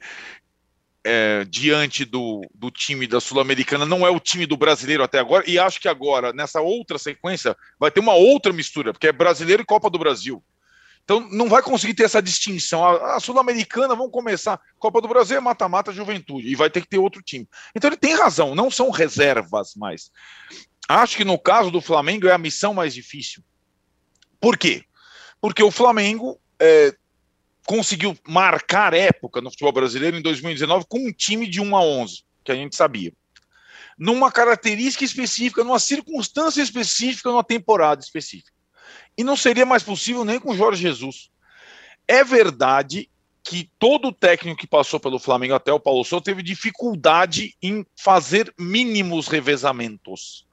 [1.06, 5.50] é, diante do, do time da Sul-Americana, não é o time do brasileiro até agora,
[5.50, 9.64] e acho que agora, nessa outra sequência, vai ter uma outra mistura, porque é brasileiro
[9.64, 10.44] e Copa do Brasil.
[11.04, 12.84] Então não vai conseguir ter essa distinção.
[12.84, 14.60] A, a Sul-Americana, vamos começar.
[14.80, 17.48] Copa do Brasil é mata-mata juventude, e vai ter que ter outro time.
[17.76, 20.12] Então ele tem razão, não são reservas mais.
[20.88, 23.44] Acho que no caso do Flamengo é a missão mais difícil.
[24.40, 24.84] Por quê?
[25.42, 26.96] Porque o Flamengo é,
[27.66, 32.24] conseguiu marcar época no futebol brasileiro em 2019 com um time de 1 a 11,
[32.44, 33.14] que a gente sabia.
[33.98, 38.53] Numa característica específica, numa circunstância específica, numa temporada específica.
[39.18, 41.30] E não seria mais possível nem com Jorge Jesus.
[42.08, 43.10] É verdade
[43.44, 48.54] que todo técnico que passou pelo Flamengo até o Paulo Souza teve dificuldade em fazer
[48.58, 50.48] mínimos revezamentos.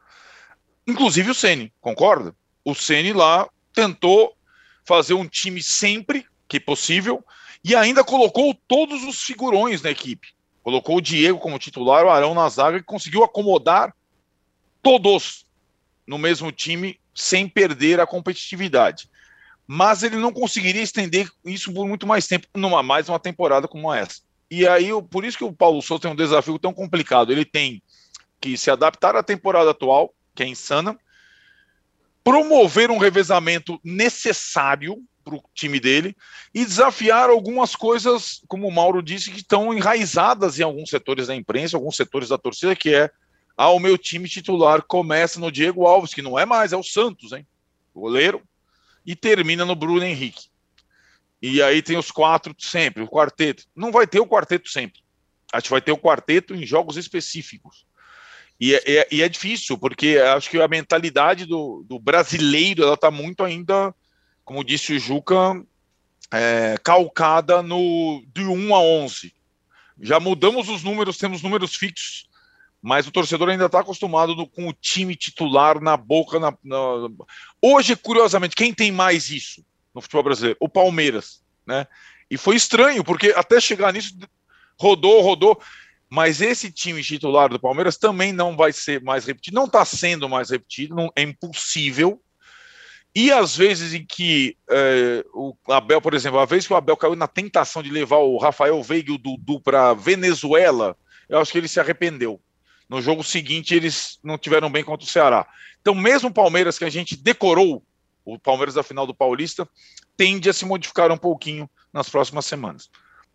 [0.87, 2.35] Inclusive o Ceni, concorda?
[2.65, 4.37] O Ceni lá tentou
[4.85, 7.25] fazer um time sempre que possível,
[7.63, 10.35] e ainda colocou todos os figurões na equipe.
[10.65, 13.95] Colocou o Diego como titular, o Arão na zaga, e conseguiu acomodar
[14.83, 15.47] todos
[16.05, 19.09] no mesmo time sem perder a competitividade.
[19.67, 23.93] Mas ele não conseguiria estender isso por muito mais tempo, numa mais uma temporada como
[23.93, 24.23] essa.
[24.51, 27.31] E aí, por isso que o Paulo Souza tem um desafio tão complicado.
[27.31, 27.81] Ele tem
[28.41, 30.99] que se adaptar à temporada atual, que é insana,
[32.25, 36.17] promover um revezamento necessário para o time dele
[36.53, 41.37] e desafiar algumas coisas, como o Mauro disse, que estão enraizadas em alguns setores da
[41.37, 43.11] imprensa, alguns setores da torcida, que é
[43.63, 46.83] ah, o meu time titular começa no Diego Alves, que não é mais, é o
[46.83, 47.47] Santos, hein?
[47.95, 48.41] Goleiro,
[49.05, 50.49] e termina no Bruno Henrique.
[51.43, 53.65] E aí tem os quatro sempre, o quarteto.
[53.77, 55.03] Não vai ter o quarteto sempre.
[55.53, 57.85] A gente vai ter o quarteto em jogos específicos.
[58.59, 62.95] E é, é, e é difícil, porque acho que a mentalidade do, do brasileiro ela
[62.95, 63.95] está muito ainda,
[64.43, 65.63] como disse o Juca,
[66.33, 69.35] é, calcada no de 1 a 11.
[70.01, 72.30] Já mudamos os números, temos números fixos,
[72.83, 76.41] mas o torcedor ainda está acostumado no, com o time titular na boca.
[76.41, 76.77] Na, na...
[77.61, 79.65] Hoje, curiosamente, quem tem mais isso
[79.95, 80.57] no futebol brasileiro?
[80.61, 81.87] O Palmeiras, né?
[82.31, 84.17] E foi estranho, porque até chegar nisso,
[84.79, 85.61] rodou, rodou.
[86.09, 90.29] Mas esse time titular do Palmeiras também não vai ser mais repetido, não está sendo
[90.29, 92.21] mais repetido, não, é impossível.
[93.15, 96.97] E às vezes em que é, o Abel, por exemplo, a vez que o Abel
[96.97, 100.97] caiu na tentação de levar o Rafael Veiga e o Dudu para Venezuela,
[101.29, 102.41] eu acho que ele se arrependeu.
[102.91, 105.47] No jogo seguinte, eles não tiveram bem contra o Ceará.
[105.81, 107.85] Então, mesmo o Palmeiras que a gente decorou,
[108.25, 109.69] o Palmeiras da final do Paulista,
[110.17, 112.91] tende a se modificar um pouquinho nas próximas semanas.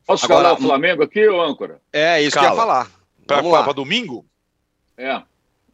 [0.05, 1.81] Posso Agora, falar o Flamengo aqui, ô âncora?
[1.93, 2.47] É, isso Cala.
[2.47, 2.91] que eu ia falar.
[3.25, 4.25] Para domingo?
[4.97, 5.23] É.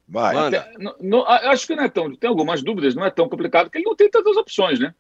[0.08, 0.38] Vai.
[0.38, 2.16] Até, não, não, acho que não é tão.
[2.16, 4.94] Tem algumas dúvidas, não é tão complicado, porque ele não tem tantas opções, né?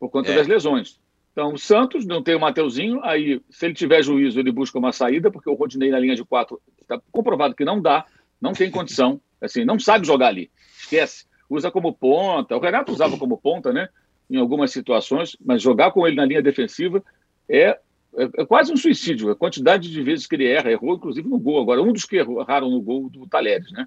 [0.00, 0.36] Por conta é.
[0.36, 0.98] das lesões.
[1.36, 4.90] Então, o Santos não tem o Mateuzinho, aí, se ele tiver juízo, ele busca uma
[4.90, 8.06] saída, porque o Rodinei na linha de quatro está comprovado que não dá,
[8.40, 10.50] não tem condição, assim, não sabe jogar ali.
[10.80, 11.26] Esquece.
[11.50, 12.56] Usa como ponta.
[12.56, 13.90] O Renato usava como ponta, né?
[14.30, 17.04] Em algumas situações, mas jogar com ele na linha defensiva
[17.46, 17.78] é
[18.16, 19.30] é, é, quase um suicídio.
[19.30, 21.60] A quantidade de vezes que ele erra, errou inclusive no gol.
[21.60, 23.86] Agora, um dos que erraram no gol do Talheres, né?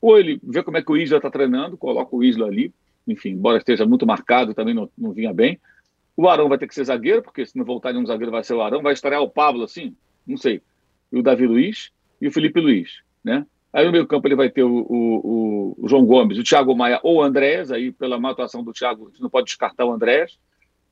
[0.00, 2.72] Ou ele vê como é que o Isla está treinando, coloca o Isla ali,
[3.06, 5.60] enfim, embora esteja muito marcado, também não, não vinha bem.
[6.16, 8.54] O Arão vai ter que ser zagueiro, porque se não voltar nenhum zagueiro vai ser
[8.54, 8.82] o Arão.
[8.82, 9.94] Vai estrear o Pablo, assim,
[10.26, 10.62] não sei.
[11.12, 13.46] E o Davi Luiz e o Felipe Luiz, né?
[13.72, 16.98] Aí no meio campo ele vai ter o, o, o João Gomes, o Thiago Maia
[17.02, 19.92] ou o Andrés, aí pela má atuação do Thiago, a gente não pode descartar o
[19.92, 20.38] Andrés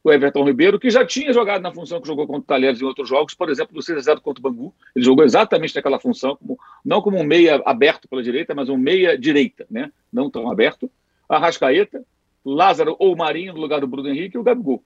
[0.05, 2.85] o Everton Ribeiro, que já tinha jogado na função que jogou contra o Talheres em
[2.85, 4.75] outros jogos, por exemplo, no 6x0 contra o Bangu.
[4.95, 8.77] Ele jogou exatamente naquela função, como, não como um meia aberto pela direita, mas um
[8.77, 9.91] meia direita, né?
[10.13, 10.91] não tão aberto.
[11.27, 12.05] A Rascaeta,
[12.45, 14.85] Lázaro ou Marinho no lugar do Bruno Henrique e o Gabigol.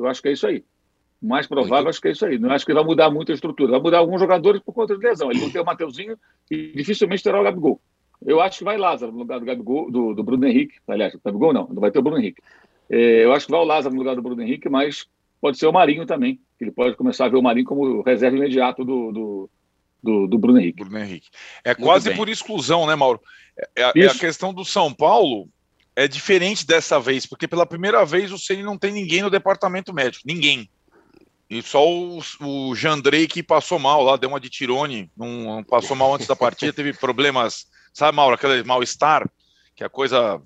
[0.00, 0.64] Eu acho que é isso aí.
[1.22, 2.38] O mais provável, acho que é isso aí.
[2.38, 3.72] Não acho que vai mudar muito a estrutura.
[3.72, 5.30] Vai mudar alguns jogadores por conta de lesão.
[5.30, 6.16] Ele não tem o Mateuzinho
[6.50, 7.80] e dificilmente terá o Gabigol.
[8.24, 10.76] Eu acho que vai Lázaro no lugar do Gabigol, do, do Bruno Henrique.
[10.88, 12.42] Aliás, o Gabigol não, não vai ter o Bruno Henrique.
[12.88, 15.06] É, eu acho que vai o Lázaro no lugar do Bruno Henrique, mas
[15.40, 16.40] pode ser o Marinho também.
[16.60, 19.50] Ele pode começar a ver o Marinho como reserva imediato do, do,
[20.02, 20.82] do, do Bruno Henrique.
[20.82, 21.28] Bruno Henrique.
[21.64, 22.16] É Muito quase bem.
[22.16, 23.20] por exclusão, né, Mauro?
[23.76, 25.48] É, é, é, a questão do São Paulo
[26.00, 29.92] é diferente dessa vez, porque pela primeira vez o Ceni não tem ninguém no departamento
[29.92, 30.24] médico.
[30.26, 30.66] Ninguém.
[31.50, 35.94] E só o, o Jandrei que passou mal lá, deu uma de tirone, não, passou
[35.94, 39.28] mal antes da partida, teve problemas, sabe, Mauro, aquele mal-estar,
[39.76, 40.40] que a coisa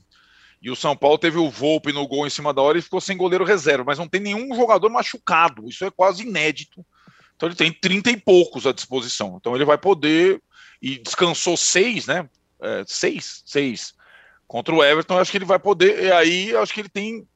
[0.61, 3.01] e o São Paulo teve o Volpe no gol em cima da hora e ficou
[3.01, 5.69] sem goleiro reserva, mas não tem nenhum jogador machucado.
[5.69, 6.85] Isso é quase inédito.
[7.37, 9.37] Então ele tem 30 e poucos à disposição.
[9.38, 10.43] Então ele vai poder.
[10.83, 12.29] E descansou seis, né?
[12.61, 13.95] É, seis, seis.
[14.55, 16.05] Contra o Everton, acho que ele vai poder.
[16.05, 17.27] E aí acho que ele tem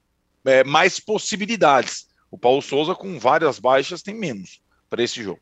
[0.45, 2.07] é, mais possibilidades.
[2.31, 5.41] O Paulo Souza, com várias baixas, tem menos para esse jogo.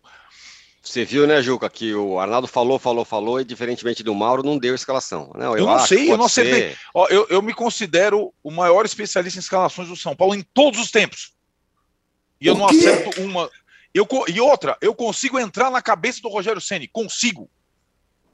[0.81, 4.57] Você viu, né, Juca, que o Arnaldo falou, falou, falou, e diferentemente do Mauro, não
[4.57, 5.31] deu escalação.
[5.35, 6.75] Não, eu, eu não sei, eu não sei.
[6.95, 10.81] Ó, eu, eu me considero o maior especialista em escalações do São Paulo em todos
[10.81, 11.35] os tempos.
[12.41, 13.51] E eu não acerto uma.
[13.93, 17.51] Eu, e outra, eu consigo entrar na cabeça do Rogério Ceni, consigo.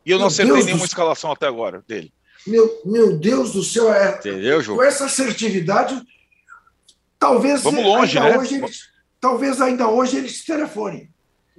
[0.07, 0.89] E eu não acertei Deus nenhuma do...
[0.89, 2.13] escalação até agora dele.
[2.47, 4.75] Meu, meu Deus do céu, é, Entendeu, Ju?
[4.75, 6.01] com essa assertividade,
[7.19, 7.63] talvez.
[7.63, 8.37] Vamos longe, né?
[8.37, 8.89] Hoje eles,
[9.21, 11.09] talvez ainda hoje eles se telefonem.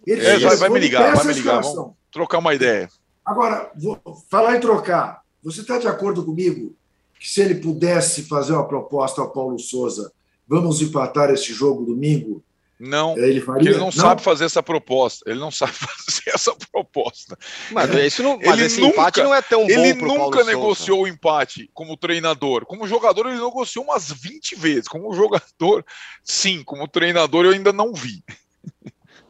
[0.05, 1.61] Ele é, vai, vai me ligar, vai me ligar.
[1.61, 2.89] Vamos trocar uma ideia.
[3.25, 5.21] Agora, vou falar em trocar.
[5.41, 6.75] Você está de acordo comigo
[7.19, 10.11] que se ele pudesse fazer uma proposta ao Paulo Souza,
[10.45, 12.43] vamos empatar esse jogo domingo?
[12.85, 13.69] Não, ele, faria?
[13.69, 15.29] ele não, não, sabe fazer essa proposta.
[15.29, 17.37] Ele não sabe fazer essa proposta.
[17.71, 21.03] Mas, isso não, mas ele esse nunca, empate não é tão bom Ele nunca negociou
[21.03, 22.65] o empate como treinador.
[22.65, 24.87] Como jogador, ele negociou umas 20 vezes.
[24.89, 25.85] Como jogador,
[26.25, 26.61] sim.
[26.65, 28.21] Como treinador, eu ainda não vi.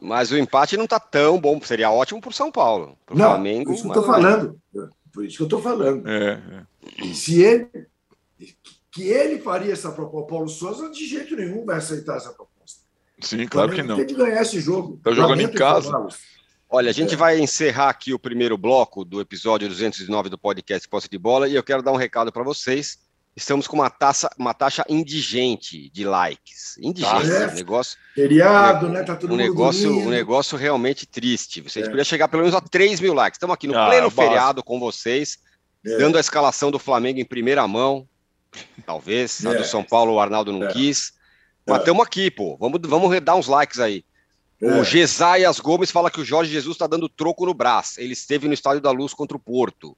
[0.00, 1.60] Mas o empate não está tão bom.
[1.62, 2.98] Seria ótimo para o São Paulo.
[3.06, 4.60] Pro não, Flamengo, por isso que eu estou falando.
[5.12, 6.08] Por isso que eu estou falando.
[6.08, 6.42] É,
[7.00, 7.14] é.
[7.14, 7.68] Se ele.
[8.90, 10.28] Que ele faria essa proposta.
[10.28, 12.53] Paulo Souza, de jeito nenhum, vai aceitar essa proposta.
[13.24, 13.96] Sim, claro que não.
[13.96, 14.94] Tem que ganhar esse jogo.
[14.96, 15.90] Está jogando em casa.
[16.68, 17.16] Olha, a gente é.
[17.16, 21.54] vai encerrar aqui o primeiro bloco do episódio 209 do podcast Posse de Bola e
[21.54, 22.98] eu quero dar um recado para vocês.
[23.36, 26.76] estamos com uma, taxa, uma taxa indigente de likes.
[26.78, 27.48] Indigente, é?
[27.48, 29.02] um negócio, Feriado, né?
[29.02, 31.60] Tá todo um negócio, um negócio realmente triste.
[31.60, 31.88] Vocês É.
[31.88, 33.36] podiam chegar pelo menos a 3 mil likes.
[33.36, 35.38] Estamos aqui no Ah, pleno é feriado com vocês,
[35.84, 35.98] É.
[35.98, 38.06] dando a escalação do Flamengo em primeira mão.
[38.86, 39.44] Talvez.
[39.44, 39.56] A É.
[39.56, 40.72] do São Paulo o Arnaldo não É.
[40.72, 41.12] quis.
[41.66, 41.80] Mas É.
[41.80, 42.56] estamos aqui, pô.
[42.58, 44.04] Vamos, vamos dar uns likes aí.
[44.60, 44.84] O É.
[44.84, 47.98] Gesaias Gomes fala que o Jorge Jesus está dando troco no Brás.
[47.98, 49.96] Ele esteve no Estádio da Luz contra o Porto.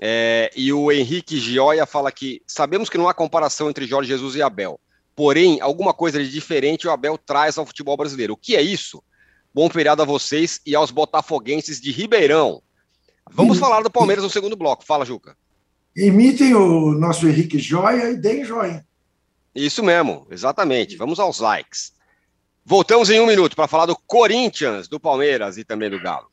[0.00, 4.36] É, e o Henrique Gioia fala que sabemos que não há comparação entre Jorge Jesus
[4.36, 4.78] e Abel.
[5.16, 8.34] Porém, alguma coisa de diferente o Abel traz ao futebol brasileiro.
[8.34, 9.02] O que é isso?
[9.52, 12.62] Bom feriado a vocês e aos botafoguenses de Ribeirão.
[13.30, 14.84] Vamos falar do Palmeiras no segundo bloco.
[14.84, 15.36] Fala, Juca.
[15.96, 18.86] Imitem o nosso Henrique Joia e deem joia.
[19.58, 20.96] Isso mesmo, exatamente.
[20.96, 21.92] Vamos aos likes.
[22.64, 26.28] Voltamos em um minuto para falar do Corinthians, do Palmeiras e também do Galo.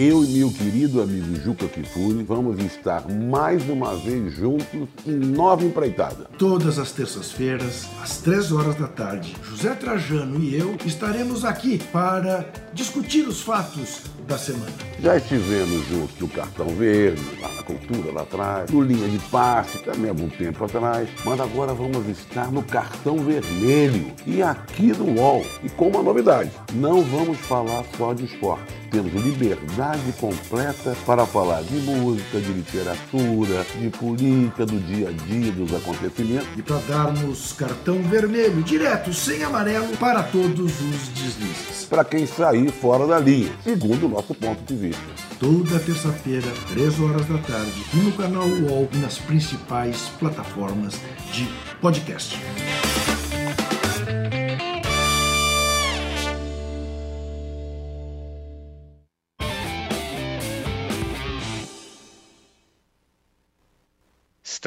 [0.00, 5.64] Eu e meu querido amigo Juca Kifuri vamos estar mais uma vez juntos em Nova
[5.64, 6.26] Empreitada.
[6.38, 12.48] Todas as terças-feiras, às três horas da tarde, José Trajano e eu estaremos aqui para
[12.78, 14.70] discutir os fatos da semana.
[15.00, 19.78] Já estivemos juntos no Cartão Verde, lá na Cultura, lá atrás, no Linha de Passe,
[19.82, 25.20] também há algum tempo atrás, mas agora vamos estar no Cartão Vermelho e aqui no
[25.20, 25.44] UOL.
[25.64, 28.78] E com uma novidade, não vamos falar só de esporte.
[28.90, 35.52] Temos liberdade completa para falar de música, de literatura, de política, do dia a dia,
[35.52, 36.48] dos acontecimentos.
[36.56, 41.86] E para darmos cartão vermelho, direto, sem amarelo, para todos os deslizes.
[41.88, 45.02] Para quem sair fora da linha, segundo o nosso ponto de vista.
[45.38, 50.94] Toda terça-feira, três horas da tarde, e no canal UOL e nas principais plataformas
[51.32, 51.48] de
[51.80, 52.38] podcast.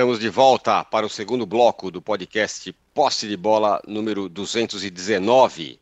[0.01, 5.79] Estamos de volta para o segundo bloco do podcast Posse de Bola número 219.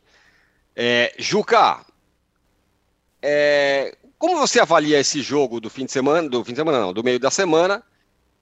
[0.76, 1.86] É, Juca,
[3.22, 6.94] é, como você avalia esse jogo do fim de semana, do fim de semana não,
[6.94, 7.84] do meio da semana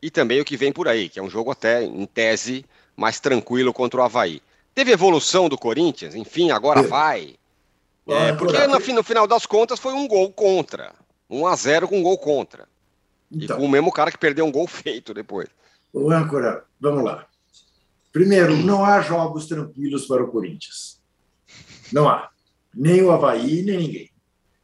[0.02, 3.20] e também o que vem por aí, que é um jogo até em tese mais
[3.20, 4.42] tranquilo contra o Havaí.
[4.74, 6.16] Teve evolução do Corinthians?
[6.16, 7.36] Enfim, agora vai.
[8.08, 10.94] É, porque no, no final das contas foi um gol contra.
[11.30, 12.68] 1 a 0 com um gol contra.
[13.32, 15.50] E Então, com o mesmo cara que perdeu um gol feito depois.
[15.92, 17.28] o âncora, vamos lá.
[18.12, 21.02] Primeiro, não há jogos tranquilos para o Corinthians.
[21.92, 22.30] Não há.
[22.74, 24.12] Nem o Havaí, nem ninguém.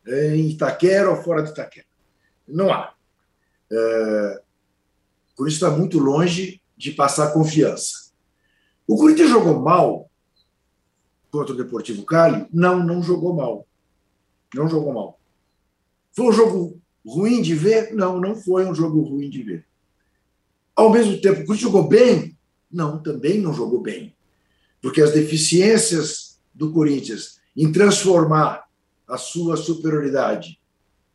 [0.06, 1.86] Em Itaquera ou fora de Itaquera.
[2.48, 2.94] Não há.
[3.72, 4.42] É,
[5.32, 8.12] O Corinthians está muito longe de passar confiança.
[8.88, 10.10] O Corinthians jogou mal
[11.32, 12.46] contra o Deportivo Cali?
[12.52, 13.66] Não, não jogou mal.
[14.54, 15.20] Não jogou mal.
[16.12, 17.94] Foi um jogo ruim de ver?
[17.94, 19.66] Não, não foi um jogo ruim de ver.
[20.76, 22.38] Ao mesmo tempo, o Corinthians jogou bem?
[22.72, 24.16] Não, também não jogou bem.
[24.82, 28.62] Porque as deficiências do Corinthians em transformar
[29.08, 30.60] a sua superioridade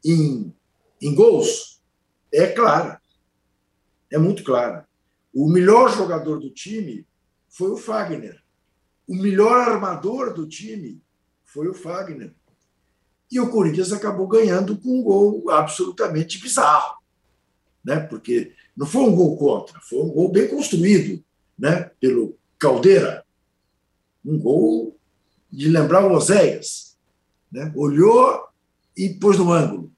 [0.05, 0.55] em,
[1.01, 1.83] em gols
[2.33, 3.01] é clara.
[4.11, 4.88] É muito clara.
[5.35, 7.07] O melhor jogador do time
[7.48, 8.42] foi o Fagner.
[9.07, 11.03] O melhor armador do time
[11.44, 12.35] foi o Fagner.
[13.31, 16.98] E o Corinthians acabou ganhando com um gol absolutamente bizarro.
[17.85, 18.01] Né?
[18.01, 21.22] Porque não foi um gol contra, foi um gol bem construído
[21.59, 21.90] né?
[22.01, 23.24] pelo Caldeira.
[24.24, 24.98] Um gol
[25.51, 26.88] de lembrar o Oséias.
[27.50, 27.72] Né?
[27.74, 28.46] Olhou
[28.96, 29.92] e pôs no ângulo.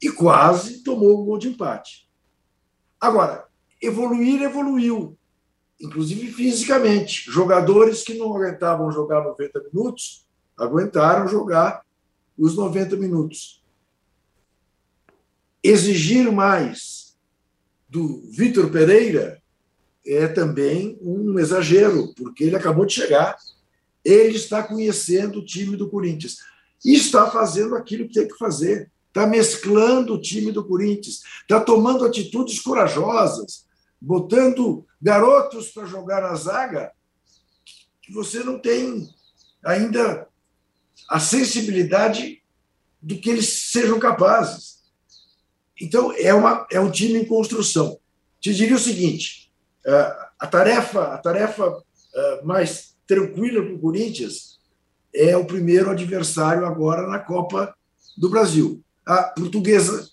[0.00, 2.08] E quase tomou o gol de empate.
[3.00, 3.46] Agora,
[3.80, 5.16] evoluir, evoluiu,
[5.80, 7.30] inclusive fisicamente.
[7.30, 10.26] Jogadores que não aguentavam jogar 90 minutos
[10.58, 11.82] aguentaram jogar
[12.36, 13.62] os 90 minutos.
[15.62, 17.16] Exigir mais
[17.88, 19.40] do Vitor Pereira
[20.04, 23.36] é também um exagero, porque ele acabou de chegar,
[24.08, 26.38] ele está conhecendo o time do Corinthians
[26.84, 28.90] e está fazendo aquilo que tem que fazer.
[29.08, 33.66] Está mesclando o time do Corinthians, está tomando atitudes corajosas,
[34.00, 36.92] botando garotos para jogar na zaga
[38.02, 39.08] que você não tem
[39.64, 40.26] ainda
[41.10, 42.42] a sensibilidade
[43.02, 44.82] do que eles sejam capazes.
[45.80, 47.98] Então, é, uma, é um time em construção.
[48.40, 49.52] Te diria o seguinte:
[49.84, 51.82] eh, a tarefa, a tarefa
[52.14, 54.58] eh, mais tranquila para o Corinthians
[55.12, 57.74] é o primeiro adversário agora na Copa
[58.16, 60.06] do Brasil, a portuguesa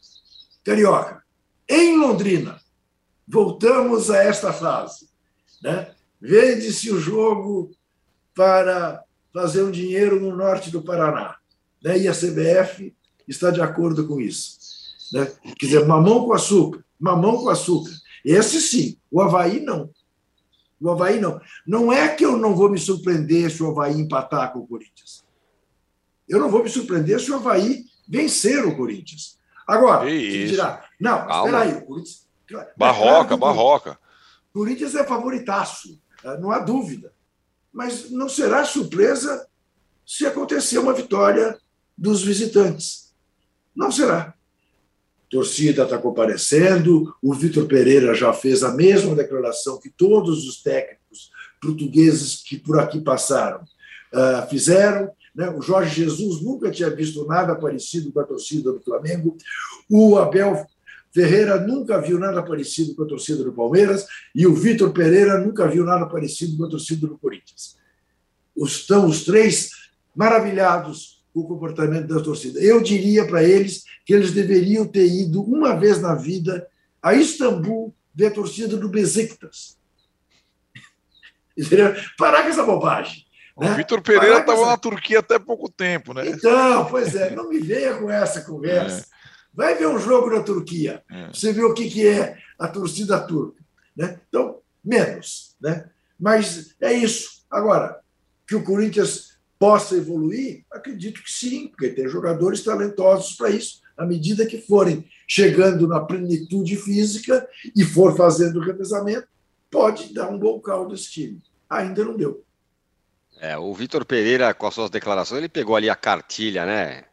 [0.64, 1.22] carioca.
[1.68, 2.60] Em Londrina,
[3.28, 5.10] voltamos a esta fase.
[5.62, 5.92] Né?
[6.22, 7.72] Vende-se o jogo
[8.34, 11.36] para fazer um dinheiro no norte do Paraná.
[11.84, 12.00] Né?
[12.00, 12.96] E a CBF
[13.28, 14.58] está de acordo com isso.
[15.12, 15.32] Né?
[15.60, 17.92] Quer dizer, mamão com açúcar, mamão com açúcar.
[18.24, 19.90] Esse sim, o Havaí não.
[20.80, 21.40] O Havaí não.
[21.66, 25.24] Não é que eu não vou me surpreender se o Havaí empatar com o Corinthians.
[26.28, 29.40] Eu não vou me surpreender se o Havaí vencer o Corinthians.
[29.68, 32.28] Agora, dirá, não, espera aí, o Corinthians.
[32.78, 34.00] Barroca, é claro barroca.
[34.54, 37.14] O Corinthians é favoritaço, eh, não há dúvida.
[37.74, 39.48] Mas não será surpresa
[40.06, 41.58] se acontecer uma vitória
[41.98, 43.14] dos visitantes.
[43.76, 44.36] Não será.
[45.36, 51.30] Torcida está comparecendo, o Vitor Pereira já fez a mesma declaração que todos os técnicos
[51.62, 53.62] portugueses que por aqui passaram
[54.14, 55.12] uh, fizeram.
[55.36, 55.50] Né?
[55.50, 59.36] O Jorge Jesus nunca tinha visto nada parecido com a torcida do Flamengo.
[59.90, 60.66] O Abel
[61.14, 65.68] Ferreira nunca viu nada parecido com a torcida do Palmeiras e o Vitor Pereira nunca
[65.68, 67.76] viu nada parecido com a torcida do Corinthians.
[68.56, 69.72] Estão os três
[70.16, 72.62] maravilhados o comportamento da torcida.
[72.62, 76.66] Eu diria para eles que eles deveriam ter ido uma vez na vida
[77.04, 79.78] a Istambul ver a torcida do Besiktas.
[82.18, 83.26] Parar com essa bobagem.
[83.60, 83.70] Né?
[83.70, 84.72] O Vitor Pereira estava essa...
[84.72, 86.26] na Turquia até pouco tempo, né?
[86.26, 89.02] Então, pois é, não me venha com essa conversa.
[89.02, 89.16] É.
[89.54, 91.28] Vai ver um jogo na Turquia, é.
[91.28, 93.62] você vê o que, que é a torcida turca.
[93.96, 94.20] Né?
[94.28, 95.56] Então, menos.
[95.62, 95.90] Né?
[96.20, 97.46] Mas é isso.
[97.50, 98.00] Agora,
[98.48, 100.64] que o Corinthians possa evoluir?
[100.72, 103.82] Acredito que sim, porque tem jogadores talentosos para isso.
[103.98, 109.28] À medida que forem chegando na plenitude física e for fazendo o revezamento,
[109.72, 111.42] pode dar um bom caldo esse time.
[111.70, 112.44] Ainda não deu.
[113.40, 117.06] É, o Vitor Pereira, com as suas declarações, ele pegou ali a cartilha, né?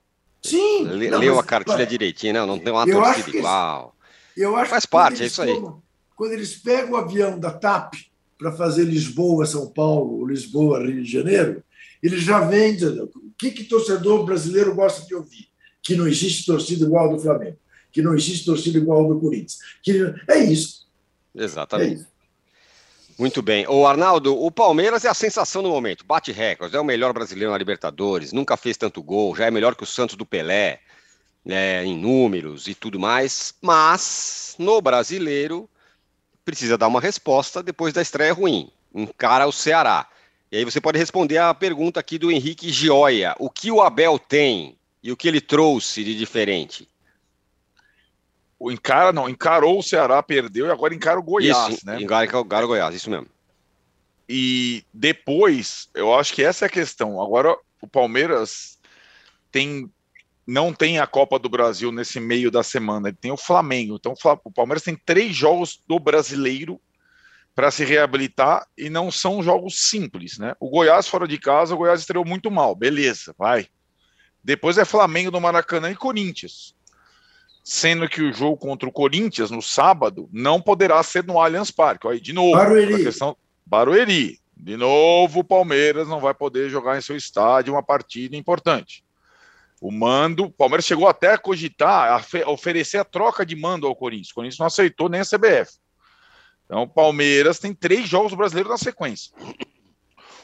[0.42, 0.84] Sim.
[0.84, 3.94] Le, não, leu mas, a cartilha direitinho, não, não tem uma torcida igual.
[4.36, 5.54] eu acho Faz parte, é isso aí.
[6.16, 7.94] quando eles pegam o avião da TAP
[8.38, 11.62] para fazer Lisboa, São Paulo, Lisboa, Rio de Janeiro,
[12.02, 15.48] ele já vem dizendo o que, que torcedor brasileiro gosta de ouvir?
[15.82, 17.56] Que não existe torcida igual ao do Flamengo,
[17.90, 19.58] que não existe torcida igual ao do Corinthians.
[19.82, 20.14] Que...
[20.28, 20.86] É isso.
[21.34, 21.90] Exatamente.
[21.90, 22.12] É isso.
[23.18, 23.66] Muito bem.
[23.68, 26.04] O Arnaldo, o Palmeiras é a sensação do momento.
[26.04, 29.76] Bate recordes, é o melhor brasileiro na Libertadores, nunca fez tanto gol, já é melhor
[29.76, 30.80] que o Santos do Pelé,
[31.44, 33.54] né, em números e tudo mais.
[33.60, 35.68] Mas no brasileiro
[36.44, 38.70] precisa dar uma resposta depois da estreia ruim.
[38.94, 40.08] Encara o Ceará.
[40.52, 43.34] E aí você pode responder a pergunta aqui do Henrique Gioia.
[43.38, 46.86] O que o Abel tem e o que ele trouxe de diferente?
[48.58, 51.98] O encara, não, encarou o Ceará, perdeu e agora encara o Goiás, isso, né?
[51.98, 53.28] Encara, encara o Goiás, isso mesmo.
[54.28, 57.20] E depois, eu acho que essa é a questão.
[57.22, 58.78] Agora, o Palmeiras
[59.50, 59.90] tem
[60.46, 63.94] não tem a Copa do Brasil nesse meio da semana, ele tem o Flamengo.
[63.94, 64.12] Então,
[64.44, 66.78] o Palmeiras tem três jogos do brasileiro
[67.54, 70.54] para se reabilitar e não são jogos simples, né?
[70.58, 73.66] O Goiás fora de casa, o Goiás estreou muito mal, beleza, vai.
[74.42, 76.74] Depois é Flamengo no Maracanã e Corinthians.
[77.62, 82.08] Sendo que o jogo contra o Corinthians no sábado não poderá ser no Allianz Parque.
[82.08, 83.04] Aí, de novo, Barueri.
[83.04, 84.40] questão Barueri.
[84.56, 89.04] De novo, o Palmeiras não vai poder jogar em seu estádio uma partida importante.
[89.80, 93.96] O mando, o Palmeiras chegou até a cogitar, a oferecer a troca de mando ao
[93.96, 94.30] Corinthians.
[94.30, 95.81] O Corinthians não aceitou nem a CBF.
[96.72, 99.30] Então, o Palmeiras tem três jogos brasileiros na sequência.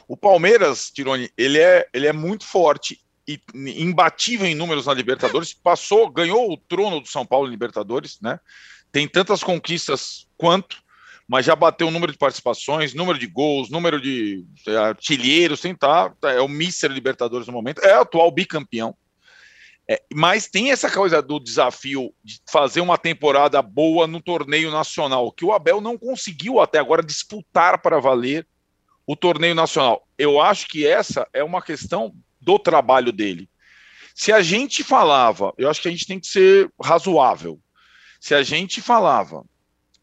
[0.07, 5.55] O Palmeiras, Tironi, ele é, ele é muito forte e imbatível em números na Libertadores.
[5.55, 8.39] Passou, ganhou o trono do São Paulo em Libertadores, né?
[8.91, 10.77] Tem tantas conquistas quanto,
[11.27, 15.73] mas já bateu o número de participações, número de gols, número de é, artilheiros, tem
[15.73, 18.95] tá, é o Mister Libertadores no momento, é o atual bicampeão.
[19.91, 25.31] É, mas tem essa coisa do desafio de fazer uma temporada boa no torneio nacional,
[25.31, 28.47] que o Abel não conseguiu até agora disputar para valer
[29.07, 30.07] o torneio nacional.
[30.15, 33.49] Eu acho que essa é uma questão do trabalho dele.
[34.13, 37.59] Se a gente falava, eu acho que a gente tem que ser razoável.
[38.19, 39.43] Se a gente falava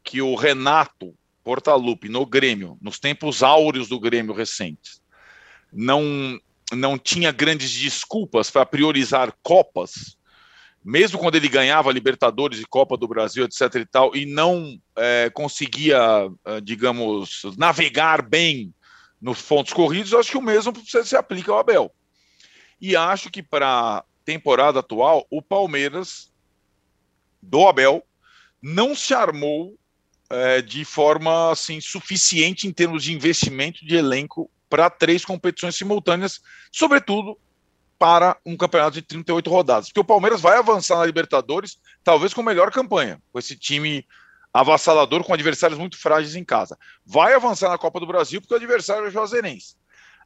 [0.03, 1.15] que o Renato
[1.45, 5.01] Portaluppi no Grêmio, nos tempos áureos do Grêmio recentes,
[5.73, 6.41] não
[6.73, 10.17] não tinha grandes desculpas para priorizar Copas,
[10.85, 13.75] mesmo quando ele ganhava Libertadores e Copa do Brasil, etc.
[13.77, 15.99] e tal, e não é, conseguia,
[16.45, 18.73] é, digamos, navegar bem
[19.21, 21.93] nos pontos corridos, acho que o mesmo se aplica ao Abel.
[22.81, 26.31] E acho que para a temporada atual, o Palmeiras
[27.43, 28.05] do Abel
[28.61, 29.77] não se armou
[30.29, 36.41] é, de forma assim suficiente em termos de investimento de elenco para três competições simultâneas,
[36.73, 37.39] sobretudo
[37.99, 39.89] para um campeonato de 38 rodadas.
[39.89, 44.07] Porque o Palmeiras vai avançar na Libertadores, talvez com melhor campanha, com esse time
[44.53, 46.79] avassalador, com adversários muito frágeis em casa.
[47.05, 49.77] Vai avançar na Copa do Brasil, porque o adversário é o Juazeirense.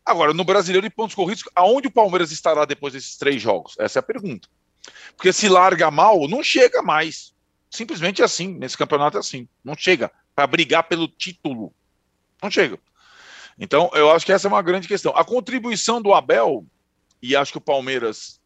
[0.04, 3.76] Agora, no Brasileiro de pontos corridos, aonde o Palmeiras estará depois desses três jogos?
[3.78, 4.48] Essa é a pergunta.
[5.16, 7.34] Porque se larga mal, não chega mais.
[7.68, 9.48] Simplesmente assim, nesse campeonato é assim.
[9.64, 11.72] Não chega para brigar pelo título.
[12.42, 12.78] Não chega.
[13.60, 15.14] Então, eu acho que essa é uma grande questão.
[15.14, 16.64] A contribuição do Abel,
[17.20, 18.40] e acho que o Palmeiras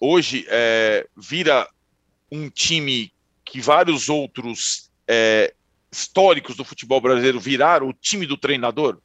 [0.00, 1.68] hoje é, vira
[2.30, 3.12] um time
[3.44, 5.52] que vários outros é,
[5.90, 9.00] históricos do futebol brasileiro viraram o time do treinador.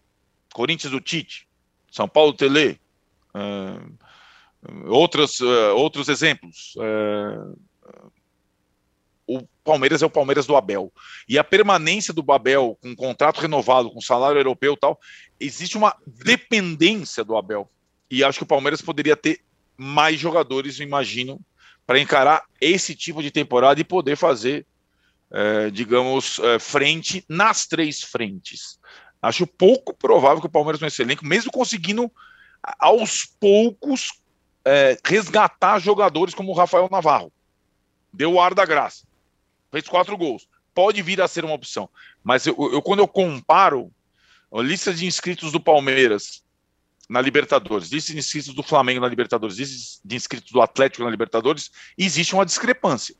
[0.54, 1.48] Corinthians do Tite,
[1.90, 2.80] São Paulo Tele,
[3.34, 6.76] uh, outros, uh, outros exemplos.
[9.64, 10.92] Palmeiras é o Palmeiras do Abel.
[11.28, 15.00] E a permanência do Abel com um contrato renovado, com salário europeu e tal,
[15.40, 17.70] existe uma dependência do Abel.
[18.10, 19.40] E acho que o Palmeiras poderia ter
[19.78, 21.40] mais jogadores, imagino,
[21.86, 24.66] para encarar esse tipo de temporada e poder fazer,
[25.32, 28.80] é, digamos, é, frente nas três frentes.
[29.22, 32.12] Acho pouco provável que o Palmeiras nesse elenco, mesmo conseguindo
[32.80, 34.22] aos poucos
[34.66, 37.32] é, resgatar jogadores como o Rafael Navarro.
[38.14, 39.11] Deu o ar da graça
[39.72, 40.48] fez quatro gols.
[40.74, 41.90] Pode vir a ser uma opção.
[42.24, 43.92] Mas eu, eu quando eu comparo
[44.52, 46.44] a lista de inscritos do Palmeiras
[47.10, 51.10] na Libertadores, lista de inscritos do Flamengo na Libertadores, lista de inscritos do Atlético na
[51.10, 53.16] Libertadores, existe uma discrepância.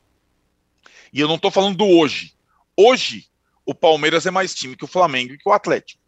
[1.12, 2.34] E eu não estou falando do hoje.
[2.78, 3.26] Hoje,
[3.66, 6.02] o Palmeiras é mais time que o Flamengo e que o Atlético.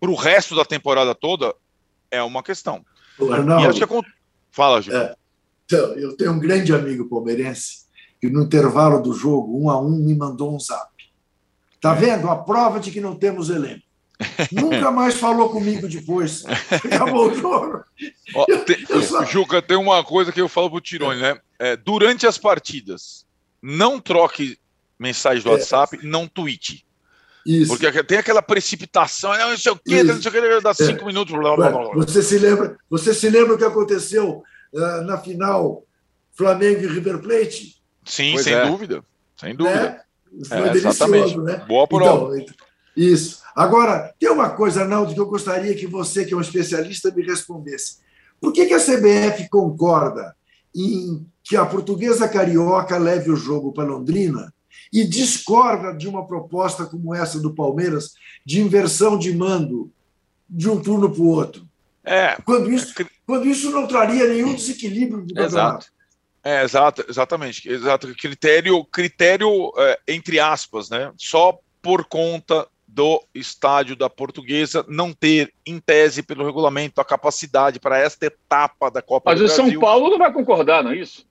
[0.00, 1.54] Para o resto da temporada toda,
[2.10, 2.84] é uma questão.
[3.20, 4.00] Arnaldo, e acho que é...
[4.50, 4.96] Fala, Gil.
[4.96, 5.14] É,
[5.64, 7.83] então, eu tenho um grande amigo palmeirense
[8.24, 10.90] que no intervalo do jogo, um a um, me mandou um zap.
[11.78, 11.96] Tá é.
[11.96, 12.30] vendo?
[12.30, 13.84] A prova de que não temos elenco.
[14.50, 16.42] Nunca mais falou comigo depois.
[16.70, 17.84] Acabou o jogo.
[18.34, 19.24] Ó, tem, só...
[19.26, 21.38] Juca, tem uma coisa que eu falo pro Tirone, né?
[21.58, 23.26] É, durante as partidas,
[23.60, 24.58] não troque
[24.98, 25.52] mensagem do é.
[25.52, 26.86] WhatsApp, não tweete.
[27.44, 27.68] Isso.
[27.68, 31.06] Porque tem aquela precipitação, não sei o quê, não sei o quê, dá cinco é.
[31.06, 31.34] minutos.
[31.34, 32.78] Blá, blá, blá, Você se lembra?
[32.88, 35.84] Você se lembra o que aconteceu uh, na final
[36.32, 37.83] Flamengo e River Plate?
[38.04, 38.66] Sim, pois sem é.
[38.66, 39.04] dúvida.
[39.36, 39.90] Sem dúvida.
[39.90, 40.00] Né?
[40.46, 41.64] Foi é, delicioso, né?
[41.66, 42.38] Boa prova.
[42.38, 42.54] Então,
[42.96, 43.42] isso.
[43.54, 47.22] Agora, tem uma coisa, Arnaldo, que eu gostaria que você, que é um especialista, me
[47.22, 47.98] respondesse.
[48.40, 50.34] Por que, que a CBF concorda
[50.74, 54.52] em que a portuguesa carioca leve o jogo para Londrina
[54.92, 59.90] e discorda de uma proposta como essa do Palmeiras de inversão de mando
[60.48, 61.68] de um turno para o outro?
[62.04, 62.92] É, quando, isso,
[63.26, 65.86] quando isso não traria nenhum desequilíbrio do campeonato.
[65.86, 65.93] Exato.
[66.44, 67.66] É, exato, exatamente.
[67.68, 68.14] Exato.
[68.14, 71.10] Critério, critério é, entre aspas, né?
[71.16, 77.80] Só por conta do estádio da Portuguesa não ter, em tese, pelo regulamento, a capacidade
[77.80, 80.96] para esta etapa da Copa Mas do o São Paulo não vai concordar, não é
[80.96, 81.26] isso?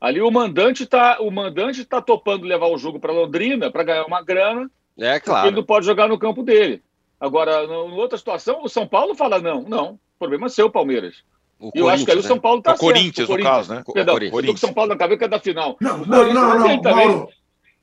[0.00, 4.04] Ali o mandante está o mandante tá topando levar o jogo para Londrina para ganhar
[4.06, 4.70] uma grana.
[4.96, 5.48] É claro.
[5.48, 6.82] Ele não pode jogar no campo dele.
[7.20, 9.92] Agora, em outra situação, o São Paulo fala não, não.
[9.92, 11.24] O problema é seu, Palmeiras.
[11.58, 12.80] O eu acho que aí o São Paulo está certo.
[12.80, 13.82] Corinthians, no caso, né?
[13.92, 14.56] Perdão, o Corinthians.
[14.56, 15.76] o São Paulo na cabeça que é da final.
[15.80, 17.28] Não, não, não, não, Mauro.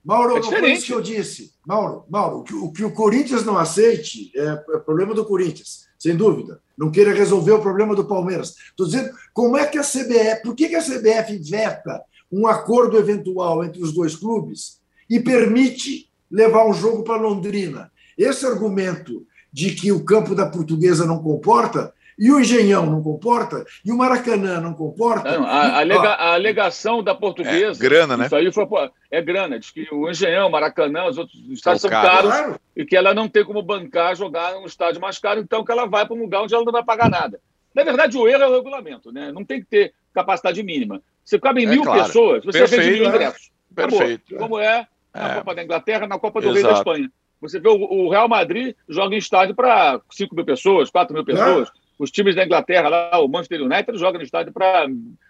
[0.04, 1.52] Mauro, é não foi isso que eu disse.
[1.66, 5.88] Mauro, Mauro, o que o, que o Corinthians não aceite é, é problema do Corinthians,
[5.98, 6.62] sem dúvida.
[6.78, 8.54] Não queira resolver o problema do Palmeiras.
[8.70, 12.02] Estou dizendo, como é que a CBF, por que, que a CBF veta
[12.32, 17.92] um acordo eventual entre os dois clubes e permite levar um jogo para Londrina?
[18.18, 23.66] Esse argumento de que o campo da portuguesa não comporta e o Engenhão não comporta?
[23.84, 25.38] E o Maracanã não comporta?
[25.38, 27.84] Não, a, alega, a, alegação da portuguesa.
[27.84, 28.26] É, grana, né?
[28.26, 28.66] Isso aí foi,
[29.12, 29.60] é grana.
[29.60, 32.60] Diz que o Engenhão, o Maracanã, os outros estados são caros claro.
[32.76, 35.86] e que ela não tem como bancar jogar um estádio mais caro, então que ela
[35.86, 37.40] vai para um lugar onde ela não vai pagar nada.
[37.74, 39.32] Na verdade, o erro é o regulamento, né?
[39.32, 41.02] Não tem que ter capacidade mínima.
[41.24, 42.04] Você cabe em é, mil claro.
[42.04, 43.52] pessoas, você Perfeito, vende mil ingressos.
[43.76, 44.36] Perfeito.
[44.38, 45.36] Como é na é.
[45.36, 46.56] Copa da Inglaterra, na Copa do Exato.
[46.56, 47.12] Rei da Espanha.
[47.42, 51.26] Você vê o, o Real Madrid joga em estádio para 5 mil pessoas, 4 mil
[51.26, 51.70] pessoas.
[51.98, 54.88] Os times da Inglaterra, lá, o Manchester United, joga no estádio para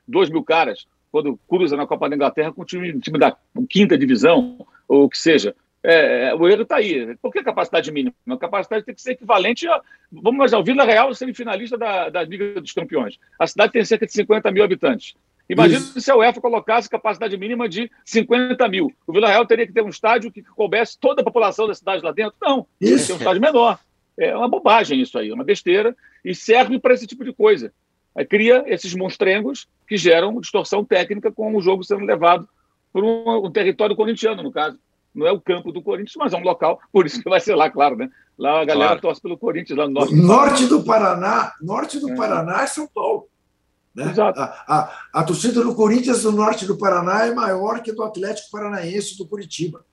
[0.08, 3.36] 2 mil caras, quando cruza na Copa da Inglaterra com o time, time da
[3.70, 5.56] quinta divisão, ou o que seja.
[5.84, 7.16] É, é o erro está aí.
[7.22, 8.16] Por que capacidade mínima?
[8.28, 9.80] A capacidade tem que ser equivalente a.
[10.12, 13.20] Vamos imaginar, o Vila Real semifinalista da, da Liga dos Campeões.
[13.40, 15.14] A cidade tem cerca de 50 mil habitantes.
[15.48, 16.02] Imagina Isso.
[16.02, 18.92] se a UEFA colocasse capacidade mínima de 50 mil.
[19.06, 22.04] O Vila Real teria que ter um estádio que coubesse toda a população da cidade
[22.04, 22.36] lá dentro?
[22.42, 22.66] Não.
[22.82, 23.08] Isso.
[23.08, 23.80] Tem um estádio menor.
[24.18, 27.74] É uma bobagem isso aí, é uma besteira e serve para esse tipo de coisa.
[28.16, 32.48] Aí cria esses monstrengos que geram distorção técnica com o jogo sendo levado
[32.94, 34.80] por um, um, território corintiano, no caso.
[35.14, 37.56] Não é o campo do Corinthians, mas é um local, por isso que vai ser
[37.56, 38.10] lá, claro, né?
[38.38, 39.02] Lá a galera claro.
[39.02, 40.16] torce pelo Corinthians, lá no norte.
[40.16, 42.16] Norte do Paraná, norte do é.
[42.16, 43.28] Paraná é São Paulo.
[43.94, 44.10] Né?
[44.10, 44.40] Exato.
[44.40, 48.52] A, a, a torcida do Corinthians do norte do Paraná é maior que do Atlético
[48.52, 49.86] Paranaense do Curitiba.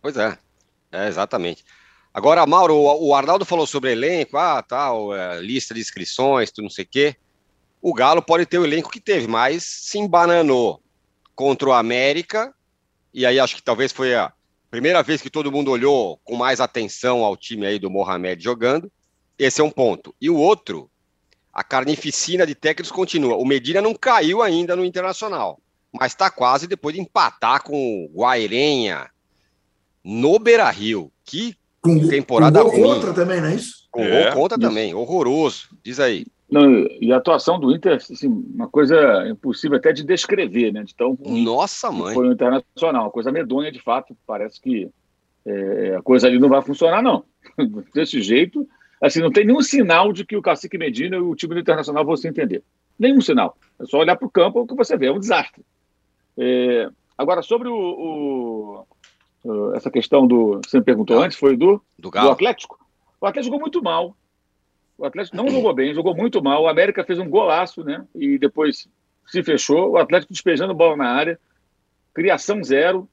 [0.00, 0.38] Pois é,
[0.92, 1.64] é exatamente.
[2.16, 6.70] Agora, Mauro, o Arnaldo falou sobre elenco, ah, tal, é, lista de inscrições, tudo não
[6.70, 7.14] sei o quê.
[7.82, 10.80] o Galo pode ter o elenco que teve, mas se embananou
[11.34, 12.54] contra o América,
[13.12, 14.32] e aí acho que talvez foi a
[14.70, 18.90] primeira vez que todo mundo olhou com mais atenção ao time aí do Mohamed jogando.
[19.38, 20.14] Esse é um ponto.
[20.18, 20.90] E o outro,
[21.52, 23.36] a carnificina de técnicos continua.
[23.36, 25.60] O Medina não caiu ainda no Internacional,
[25.92, 29.10] mas está quase depois de empatar com o Guairenha
[30.02, 31.12] no Beira-Rio.
[31.22, 31.54] Que
[31.86, 32.94] com, temporada com gol ruim.
[32.94, 33.86] contra também, não é isso?
[33.90, 34.24] Com é.
[34.24, 35.68] gol contra também, horroroso.
[35.82, 36.26] Diz aí.
[36.50, 40.84] Não, e a atuação do Inter, assim, uma coisa impossível até de descrever, né?
[40.84, 42.14] De tão Nossa, mãe.
[42.14, 44.16] Foi o Internacional, uma coisa medonha de fato.
[44.26, 44.88] Parece que
[45.44, 47.24] é, a coisa ali não vai funcionar, não.
[47.92, 48.66] Desse jeito,
[49.00, 52.04] assim, não tem nenhum sinal de que o Cacique Medina e o time do Internacional
[52.04, 52.62] vão se entender.
[52.98, 53.56] Nenhum sinal.
[53.80, 55.64] É só olhar para o campo que você vê, é um desastre.
[56.38, 58.86] É, agora, sobre o, o,
[59.74, 60.60] essa questão do.
[60.64, 62.78] Você me perguntou antes, foi do, do, do Atlético.
[63.20, 64.16] O Atlético jogou muito mal.
[64.98, 66.62] O Atlético não jogou bem, jogou muito mal.
[66.62, 68.04] O América fez um golaço, né?
[68.14, 68.88] E depois
[69.26, 69.92] se fechou.
[69.92, 71.38] O Atlético despejando bola na área,
[72.14, 73.08] criação zero,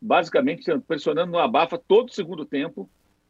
[0.00, 2.88] basicamente pressionando no abafa todo o segundo tempo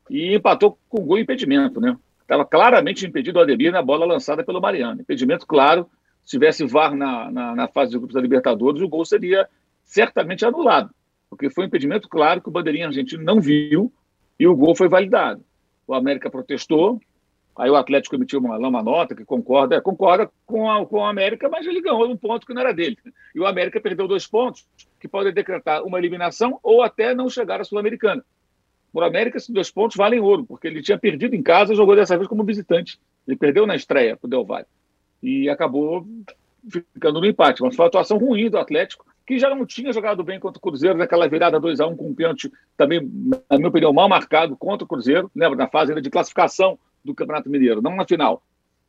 [0.09, 1.97] e empatou com gol e impedimento, né?
[2.21, 5.01] Estava claramente impedido o Ademir na bola lançada pelo Mariano.
[5.01, 5.89] Impedimento, claro,
[6.23, 9.49] se tivesse VAR na, na, na fase de grupos da Libertadores, o gol seria
[9.83, 10.91] certamente anulado,
[11.29, 13.93] porque foi um impedimento claro que o bandeirinha argentino não viu
[14.39, 15.45] e o gol foi validado.
[15.87, 17.01] O América protestou,
[17.59, 21.11] Aí o Atlético emitiu uma, uma nota que concorda, é, concorda com a, com a
[21.11, 22.97] América, mas ele ganhou um ponto que não era dele.
[23.35, 24.65] E o América perdeu dois pontos
[25.01, 28.25] que podem decretar uma eliminação ou até não chegar à Sul-Americana.
[28.93, 31.97] Por América, esses dois pontos valem ouro, porque ele tinha perdido em casa e jogou
[31.97, 32.97] dessa vez como visitante.
[33.27, 34.67] Ele perdeu na estreia para o Del Valle.
[35.21, 36.07] E acabou
[36.71, 37.61] ficando no empate.
[37.61, 40.63] Mas foi uma atuação ruim do Atlético, que já não tinha jogado bem contra o
[40.63, 42.99] Cruzeiro, naquela virada 2 a 1 com um pênalti também,
[43.51, 45.31] na minha opinião, mal marcado contra o Cruzeiro.
[45.37, 48.43] Lembra, na fase de classificação do Campeonato Mineiro, não na final,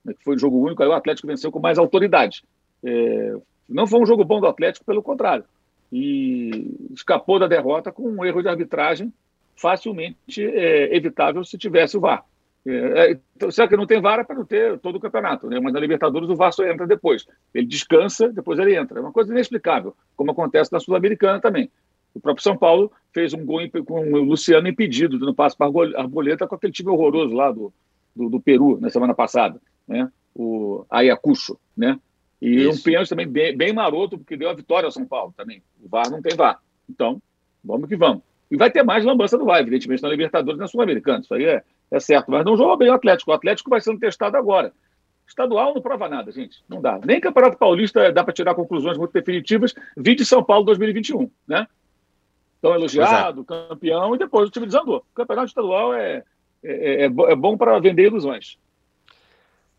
[0.04, 2.46] né, que foi um jogo único, aí o Atlético venceu com mais autoridade.
[2.82, 3.36] É,
[3.68, 5.44] não foi um jogo bom do Atlético, pelo contrário.
[5.92, 9.12] E escapou da derrota com um erro de arbitragem
[9.58, 12.24] facilmente é, evitável se tivesse o VAR.
[12.66, 15.48] É, é então, será que não tem VAR é para não ter todo o campeonato,
[15.48, 15.60] né?
[15.60, 17.26] mas na Libertadores o VAR só entra depois.
[17.54, 19.00] Ele descansa, depois ele entra.
[19.00, 21.72] É uma coisa inexplicável, como acontece na Sul-Americana também.
[22.14, 26.02] O próprio São Paulo fez um gol com o Luciano impedido no passo para a
[26.02, 27.72] Arboleta com aquele time horroroso lá do,
[28.16, 30.12] do, do, Peru na semana passada, né?
[30.36, 31.58] o Ayacucho.
[31.78, 32.00] Né?
[32.42, 32.80] E Isso.
[32.80, 35.62] um pênalti também bem, bem, maroto, porque deu a vitória ao São Paulo também.
[35.82, 36.60] O VAR não tem VAR.
[36.90, 37.22] Então,
[37.64, 38.24] vamos que vamos.
[38.50, 41.20] E vai ter mais lambança do VAR, evidentemente, na Libertadores e na Sul-Americana.
[41.20, 42.30] Isso aí é, é certo.
[42.32, 43.32] Mas não jogou bem o Atlético.
[43.32, 44.74] O Atlético vai sendo testado agora.
[45.28, 46.64] Estadual não prova nada, gente.
[46.68, 47.00] Não dá.
[47.04, 49.74] Nem Campeonato Paulista dá para tirar conclusões muito definitivas.
[49.96, 51.68] Vi de São Paulo 2021, né?
[52.62, 53.46] Tão elogiado, é.
[53.46, 54.98] campeão, e depois o time desandou.
[54.98, 56.24] O campeonato estadual é,
[56.64, 58.58] é, é, é bom para vender ilusões.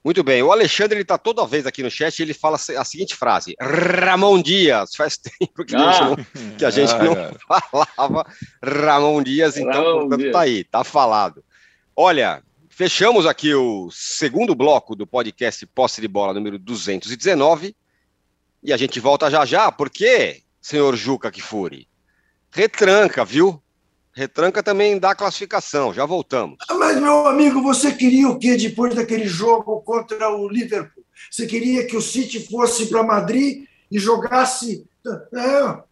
[0.02, 3.14] Muito bem, o Alexandre ele está toda vez aqui no chat ele fala a seguinte
[3.14, 4.94] frase: Ramon Dias.
[4.96, 8.26] Faz tempo que, ah, a gente não, que a gente ah, não falava
[8.64, 10.32] Ramon Dias, então Ramon portanto Dias.
[10.32, 11.44] tá aí, tá falado.
[12.02, 17.76] Olha, fechamos aqui o segundo bloco do podcast Posse de Bola número 219
[18.62, 21.86] e a gente volta já já, porque, senhor Juca Kifuri,
[22.50, 23.62] retranca, viu?
[24.14, 26.56] Retranca também dá classificação, já voltamos.
[26.70, 31.04] Ah, mas, meu amigo, você queria o quê depois daquele jogo contra o Liverpool?
[31.30, 34.86] Você queria que o City fosse para Madrid e jogasse.
[35.06, 35.82] É,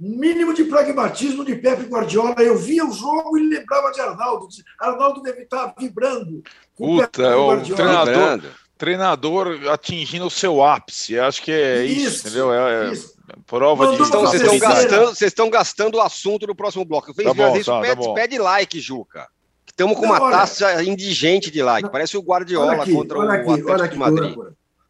[0.00, 2.34] mínimo de pragmatismo de Pepe Guardiola.
[2.38, 4.48] Eu via o jogo e lembrava de Arnaldo.
[4.80, 6.42] Arnaldo deve estar vibrando.
[6.74, 8.42] Puta, o treinador,
[8.78, 11.18] treinador atingindo o seu ápice.
[11.18, 12.52] Acho que é isso, isso entendeu?
[12.52, 13.20] É, é isso.
[13.46, 17.12] Prova de então, vocês estão gastando, vocês estão gastando o assunto do próximo bloco.
[17.12, 19.28] Vem tá bom, isso, tá, pede, tá pede, like, Juca.
[19.66, 21.90] Estamos com Não, uma olha, taxa indigente de like.
[21.90, 24.36] Parece o Guardiola aqui, contra o aqui, Atlético aqui, Madrid.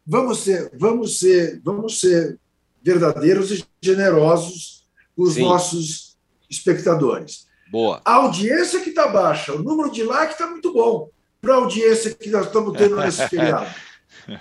[0.07, 2.39] Vamos ser, vamos ser, vamos ser
[2.81, 4.80] verdadeiros e generosos
[5.23, 5.43] os Sim.
[5.43, 6.17] nossos
[6.49, 7.47] espectadores.
[7.71, 8.01] Boa.
[8.03, 11.09] A audiência que está baixa, o número de like está muito bom
[11.39, 13.73] para a audiência que nós estamos tendo nesse feriado.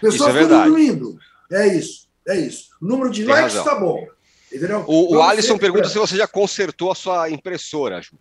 [0.01, 1.19] Pessoas é estão dormindo.
[1.51, 2.09] É isso.
[2.27, 2.71] É isso.
[2.81, 4.07] O número de Tem likes está bom.
[4.53, 4.85] Entendeu?
[4.87, 8.17] O, o Alisson pergunta se você já consertou a sua impressora, Ju.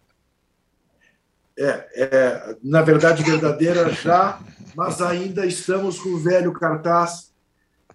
[1.57, 4.39] É, é, na verdade, verdadeira já,
[4.75, 7.28] mas ainda estamos com o velho cartaz,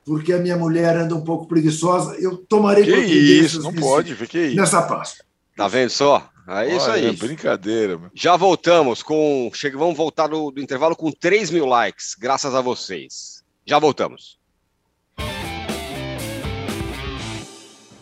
[0.05, 2.17] porque a minha mulher anda um pouco preguiçosa.
[2.21, 4.57] Eu tomarei que isso, não pode, que isso.
[4.57, 5.25] nessa Páscoa.
[5.57, 6.29] Tá vendo só?
[6.47, 7.07] É isso aí.
[7.07, 7.97] É brincadeira.
[7.97, 8.11] Mano.
[8.15, 9.51] Já voltamos com.
[9.55, 13.43] Chega, vamos voltar do, do intervalo com 3 mil likes, graças a vocês.
[13.67, 14.39] Já voltamos.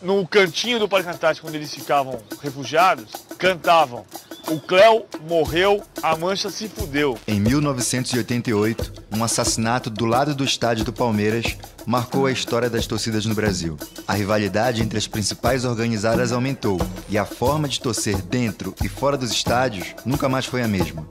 [0.01, 4.05] no cantinho do Parque Antártico, onde eles ficavam refugiados, cantavam
[4.49, 7.17] o Cléo morreu, a mancha se fudeu.
[7.25, 13.25] Em 1988, um assassinato do lado do estádio do Palmeiras marcou a história das torcidas
[13.25, 13.77] no Brasil.
[14.07, 16.79] A rivalidade entre as principais organizadas aumentou
[17.09, 21.07] e a forma de torcer dentro e fora dos estádios nunca mais foi a mesma.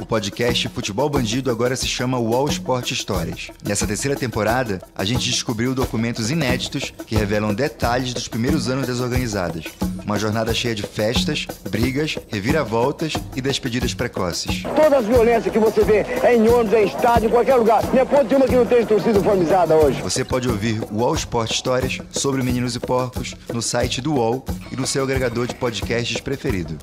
[0.00, 3.50] O podcast Futebol Bandido agora se chama Wall Sport Histórias.
[3.64, 9.00] Nessa terceira temporada, a gente descobriu documentos inéditos que revelam detalhes dos primeiros anos das
[9.00, 9.64] organizadas.
[10.04, 14.62] Uma jornada cheia de festas, brigas, reviravoltas e despedidas precoces.
[14.62, 17.82] Todas as violências que você vê é em ônibus, é em estádio, em qualquer lugar.
[17.92, 20.00] Não é ponto de uma que não tem torcida uniformizada hoje.
[20.08, 24.42] Você pode ouvir o Wall Sport Histórias sobre Meninos e Porcos no site do UOL
[24.72, 26.78] e no seu agregador de podcasts preferido.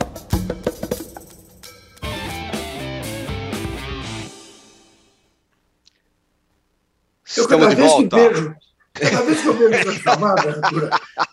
[7.36, 8.56] Eu cada vez que vejo,
[8.94, 10.62] cada vez que eu vejo essa chamada,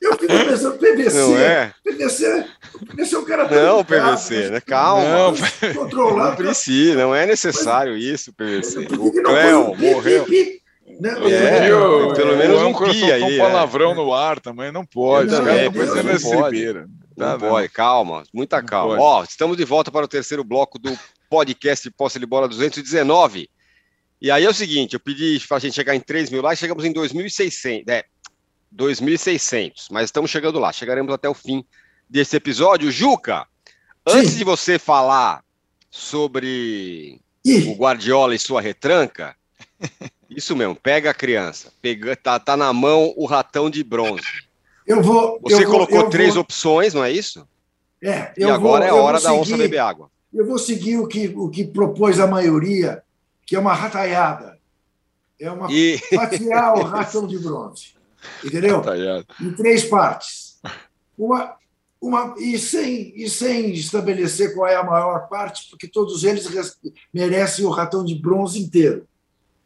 [0.01, 1.75] eu fico pensando, PVC, Não é?
[1.85, 2.47] PVC,
[2.89, 4.61] PVC é um cara Não, PVC, né?
[4.63, 5.05] Calma.
[5.05, 6.37] Não, Não controlado.
[6.37, 8.79] precisa, não é necessário isso, PVC.
[8.79, 10.25] O não Cléo morreu.
[10.25, 11.11] pi, pi, né?
[11.11, 13.39] É, pelo menos é um um coração pi aí, um é.
[13.39, 15.31] palavrão no ar também, não pode.
[15.31, 16.57] Não, é, estão fazendo não essa pode.
[16.57, 16.87] ribeira.
[17.17, 18.97] Não Tá, pode, calma, muita Não calma.
[18.97, 19.03] pode.
[19.03, 23.49] Ó, estamos de volta para o terceiro bloco do podcast Posse de Bola 219.
[24.21, 26.59] E aí é o seguinte, eu pedi para a gente chegar em 3 mil likes,
[26.59, 28.05] chegamos em 2.600, é,
[28.75, 31.65] 2.600, mas estamos chegando lá, chegaremos até o fim
[32.09, 32.91] desse episódio.
[32.91, 33.47] Juca,
[34.07, 34.39] antes Sim.
[34.39, 35.43] de você falar
[35.91, 39.37] sobre o Ih, Guardiola e sua retranca,
[40.37, 44.23] isso mesmo, pega a criança, pega, tá, tá na mão o ratão de bronze.
[44.87, 45.39] eu vou.
[45.43, 47.47] Você eu vou- colocou eu três vou, opções, não é isso?
[48.03, 50.11] é, E eu agora vou- é vou hora da onça beber água.
[50.33, 53.03] Eu vou seguir o que, o que propôs a maioria,
[53.47, 54.59] que é uma rataiada.
[55.39, 57.95] É uma E fatiar o ratão de bronze.
[58.45, 58.81] Entendeu?
[58.81, 59.27] Ligado?
[59.41, 60.59] Em três partes.
[61.19, 61.55] Uma,
[62.01, 66.49] uma, e, sem, e sem estabelecer qual é a maior parte, porque todos eles
[67.13, 69.07] merecem o ratão de bronze inteiro.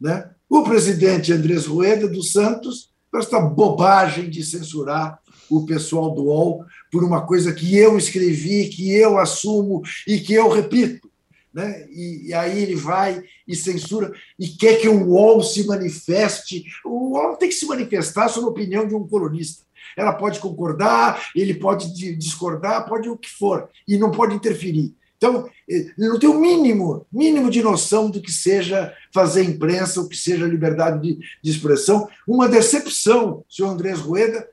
[0.01, 0.29] Né?
[0.49, 5.19] O presidente Andrés Rueda dos Santos, com esta bobagem de censurar
[5.49, 10.33] o pessoal do UOL por uma coisa que eu escrevi, que eu assumo e que
[10.33, 11.09] eu repito.
[11.53, 11.85] Né?
[11.89, 16.63] E, e aí ele vai e censura e quer que o UOL se manifeste.
[16.85, 19.65] O UOL tem que se manifestar sobre a opinião de um colunista.
[19.97, 24.93] Ela pode concordar, ele pode di- discordar, pode o que for, e não pode interferir.
[25.17, 30.07] Então, ele não tem o mínimo, mínimo de noção do que seja fazer imprensa, o
[30.07, 32.07] que seja liberdade de, de expressão.
[32.27, 34.47] Uma decepção, senhor Andrés Rueda,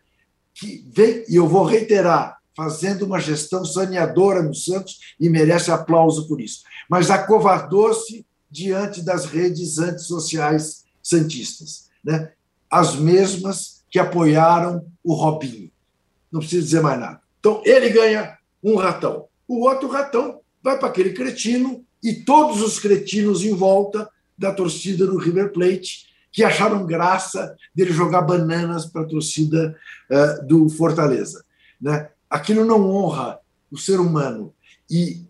[0.55, 6.27] que vem, e eu vou reiterar, fazendo uma gestão saneadora no Santos e merece aplauso
[6.27, 6.62] por isso.
[6.89, 12.33] Mas acovardou-se diante das redes antissociais santistas, né?
[12.71, 15.71] as mesmas que apoiaram o Robinho.
[16.33, 17.21] Não preciso dizer mais nada.
[17.39, 19.27] Então, ele ganha um ratão.
[19.47, 25.07] O outro ratão vai para aquele cretino e todos os cretinos em volta da torcida
[25.07, 29.79] do River Plate, que acharam graça dele jogar bananas para a torcida
[30.11, 31.45] eh, do Fortaleza.
[31.81, 32.09] Né?
[32.29, 33.39] Aquilo não honra
[33.71, 34.53] o ser humano.
[34.91, 35.23] E,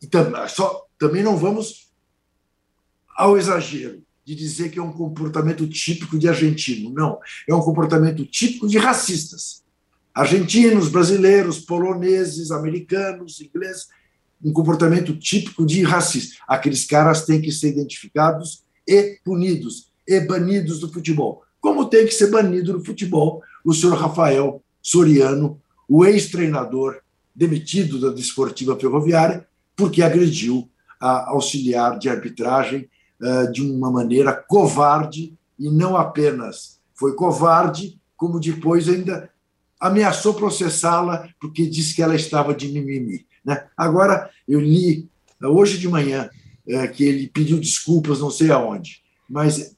[0.00, 1.90] e tam- só, também não vamos
[3.16, 6.92] ao exagero de dizer que é um comportamento típico de argentino.
[6.92, 7.18] Não,
[7.48, 9.64] é um comportamento típico de racistas.
[10.14, 13.88] Argentinos, brasileiros, poloneses, americanos, ingleses,
[14.42, 16.36] um comportamento típico de racista.
[16.48, 21.42] Aqueles caras têm que ser identificados e punidos e banidos do futebol.
[21.60, 27.00] Como tem que ser banido do futebol o senhor Rafael Soriano, o ex-treinador
[27.34, 30.68] demitido da Desportiva Ferroviária, porque agrediu
[31.00, 32.88] a auxiliar de arbitragem
[33.22, 39.30] eh, de uma maneira covarde, e não apenas foi covarde, como depois ainda
[39.80, 43.26] ameaçou processá-la porque disse que ela estava de mimimi.
[43.44, 43.66] Né?
[43.76, 45.08] Agora, eu li
[45.42, 46.30] hoje de manhã
[46.66, 49.76] eh, que ele pediu desculpas, não sei aonde, mas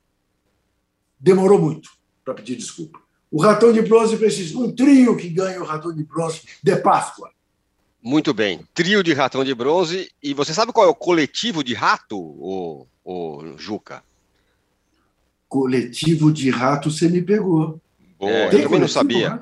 [1.18, 1.90] demorou muito
[2.24, 2.98] para pedir desculpa.
[3.30, 7.30] O ratão de bronze precisa um trio que ganha o ratão de bronze de Páscoa.
[8.02, 8.60] Muito bem.
[8.74, 10.10] Trio de ratão de bronze.
[10.22, 14.04] E você sabe qual é o coletivo de rato, o, o Juca?
[15.48, 17.80] Coletivo de rato, você me pegou.
[18.18, 18.30] Boa.
[18.30, 19.30] É, eu também não sabia.
[19.30, 19.40] né?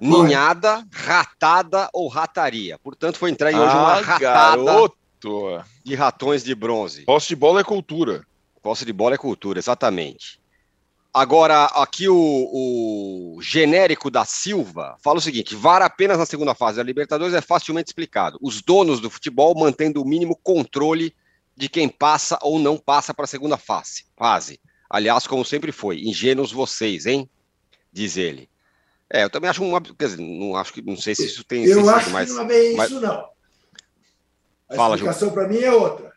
[0.00, 2.78] Ninhada, ratada ou rataria.
[2.78, 4.96] Portanto, foi entrar em hoje uma Ah, ratada garoto.
[5.84, 7.04] de ratões de bronze.
[7.04, 8.26] Posse de bola é cultura.
[8.62, 10.40] Posse de bola é cultura, exatamente.
[11.12, 16.78] Agora, aqui o, o genérico da Silva fala o seguinte: VAR apenas na segunda fase
[16.78, 18.36] da Libertadores é facilmente explicado.
[18.42, 21.14] Os donos do futebol mantendo o mínimo controle
[21.56, 24.06] de quem passa ou não passa para a segunda fase.
[24.16, 24.58] fase.
[24.90, 27.28] Aliás, como sempre foi, ingênuos vocês, hein?
[27.92, 28.48] Diz ele.
[29.12, 29.76] É, eu também acho um.
[29.76, 30.82] ab- Quer dizer, não acho que.
[30.82, 32.28] Não sei se isso tem Eu sentido, acho mas.
[32.28, 33.28] que não é bem mas- isso, não.
[34.68, 36.12] A Fala, explicação para mim é outra.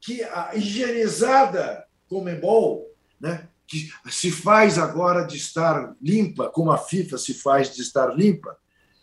[0.00, 2.86] Que a higienizada Comembol,
[3.20, 8.14] né, que se faz agora de estar limpa, como a FIFA se faz de estar
[8.14, 8.56] limpa,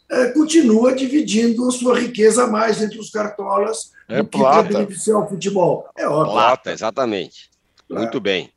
[0.10, 4.70] é, continua dividindo a sua riqueza mais entre os cartolas É do que plata.
[4.70, 5.90] para beneficiar o futebol.
[5.98, 6.34] É óbvio.
[6.34, 7.50] Plata, exatamente.
[7.90, 8.50] Muito bem.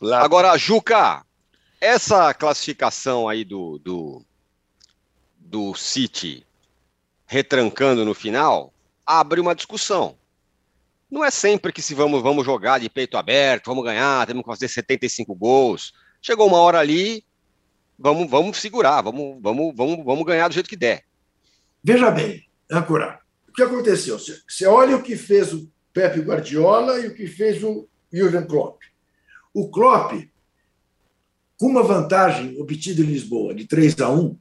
[0.00, 1.22] Lá- Agora, Juca,
[1.82, 4.24] essa classificação aí do, do,
[5.36, 6.46] do City
[7.26, 8.72] retrancando no final
[9.04, 10.16] abre uma discussão.
[11.10, 14.48] Não é sempre que se vamos, vamos jogar de peito aberto, vamos ganhar, temos que
[14.48, 15.92] fazer 75 gols.
[16.22, 17.24] Chegou uma hora ali,
[17.98, 21.02] vamos, vamos segurar, vamos, vamos, vamos, vamos ganhar do jeito que der.
[21.82, 23.18] Veja bem, âncora,
[23.48, 24.20] o que aconteceu?
[24.20, 28.80] Você- olha o que fez o Pepe Guardiola e o que fez o Jürgen Klopp.
[29.52, 30.30] O Klopp,
[31.62, 34.36] com uma vantagem obtida em Lisboa de 3 a 1,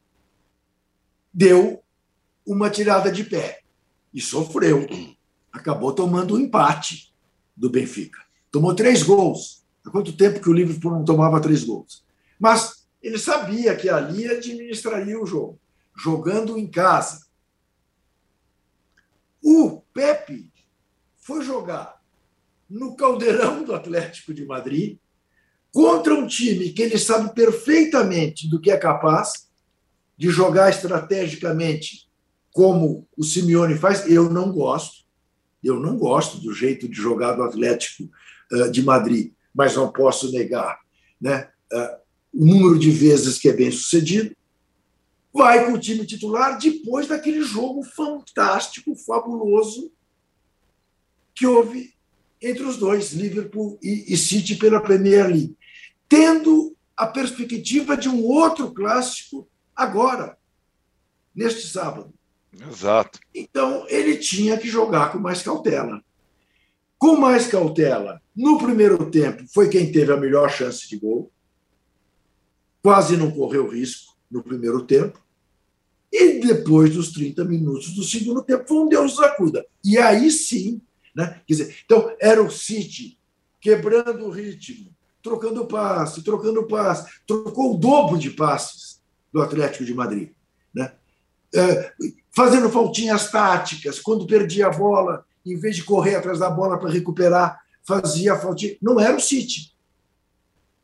[1.32, 1.84] deu
[2.44, 3.62] uma tirada de pé
[4.12, 4.88] e sofreu.
[5.54, 7.14] Acabou tomando um empate
[7.56, 8.20] do Benfica.
[8.50, 9.64] Tomou três gols.
[9.86, 12.04] Há quanto tempo que o Liverpool não tomava três gols?
[12.40, 15.60] Mas ele sabia que ali administraria o jogo,
[15.96, 17.28] jogando em casa.
[19.44, 20.52] O Pepe
[21.20, 22.02] foi jogar
[22.68, 24.98] no caldeirão do Atlético de Madrid
[25.72, 29.50] contra um time que ele sabe perfeitamente do que é capaz
[30.18, 32.10] de jogar estrategicamente
[32.54, 34.08] como o Simeone faz.
[34.08, 35.06] Eu não gosto,
[35.64, 38.10] eu não gosto do jeito de jogar do Atlético
[38.52, 40.80] eh, de Madrid, mas não posso negar
[41.20, 42.00] né, eh,
[42.34, 44.36] o número de vezes que é bem sucedido
[45.34, 49.92] vai com o time titular depois daquele jogo fantástico, fabuloso
[51.34, 51.94] que houve
[52.42, 55.56] entre os dois, Liverpool e, e City pela Premier League,
[56.12, 60.38] tendo a perspectiva de um outro clássico agora,
[61.34, 62.14] neste sábado.
[62.70, 63.18] Exato.
[63.34, 66.04] Então ele tinha que jogar com mais cautela.
[66.98, 71.32] Com mais cautela, no primeiro tempo, foi quem teve a melhor chance de gol,
[72.84, 75.18] quase não correu risco no primeiro tempo.
[76.12, 79.66] E depois dos 30 minutos do segundo tempo, foi um Deus acuda.
[79.82, 80.82] E aí sim,
[81.16, 81.42] né?
[81.48, 83.18] Quer dizer, então era o City
[83.62, 89.02] quebrando o ritmo, trocando passe, trocando passe, trocou o dobro de passes
[89.32, 90.32] do Atlético de Madrid,
[90.74, 90.94] né?
[91.54, 91.94] É,
[92.32, 96.90] fazendo faltinhas táticas, quando perdia a bola, em vez de correr atrás da bola para
[96.90, 98.76] recuperar, fazia faltinha.
[98.82, 99.72] Não era o City.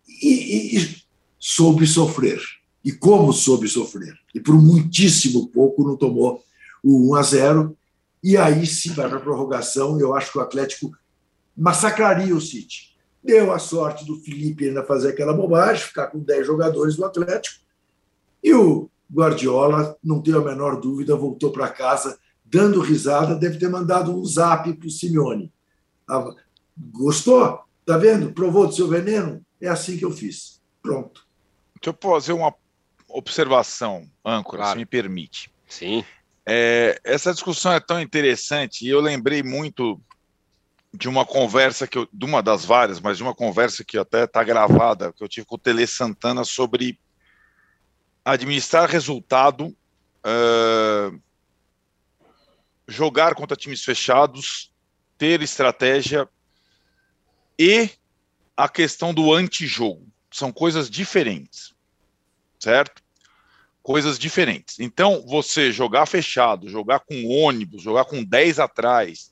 [0.07, 1.01] E, e, e
[1.39, 2.41] soube sofrer.
[2.83, 4.17] E como soube sofrer.
[4.33, 6.43] E por muitíssimo pouco não tomou
[6.83, 7.77] o 1 a 0
[8.23, 9.99] e aí sim para a prorrogação.
[9.99, 10.91] Eu acho que o Atlético
[11.55, 12.95] massacraria o City.
[13.27, 17.59] Deu a sorte do Felipe ainda fazer aquela bobagem, ficar com 10 jogadores do Atlético.
[18.41, 23.69] E o Guardiola, não tenho a menor dúvida, voltou para casa dando risada, deve ter
[23.69, 25.51] mandado um zap para o Simeone.
[26.09, 26.33] Ah,
[26.93, 27.59] Gostou?
[27.85, 28.31] Tá vendo?
[28.31, 29.45] Provou do seu veneno?
[29.59, 30.61] É assim que eu fiz.
[30.81, 31.27] Pronto.
[31.81, 32.53] Deixa eu fazer uma
[33.09, 34.71] observação, âncora, Claro.
[34.71, 35.51] se me permite.
[35.67, 36.05] Sim.
[36.45, 39.99] É, essa discussão é tão interessante e eu lembrei muito
[40.93, 44.23] de uma conversa que eu, de uma das várias, mas de uma conversa que até
[44.23, 46.99] está gravada, que eu tive com o Tele Santana sobre
[48.23, 49.75] administrar resultado,
[50.23, 51.11] ah,
[52.87, 54.71] jogar contra times fechados,
[55.17, 56.27] ter estratégia
[57.59, 57.89] e
[58.55, 60.07] a questão do antijogo.
[60.31, 61.73] São coisas diferentes,
[62.59, 63.01] certo?
[63.81, 64.79] Coisas diferentes.
[64.79, 69.31] Então, você jogar fechado, jogar com ônibus, jogar com 10 atrás,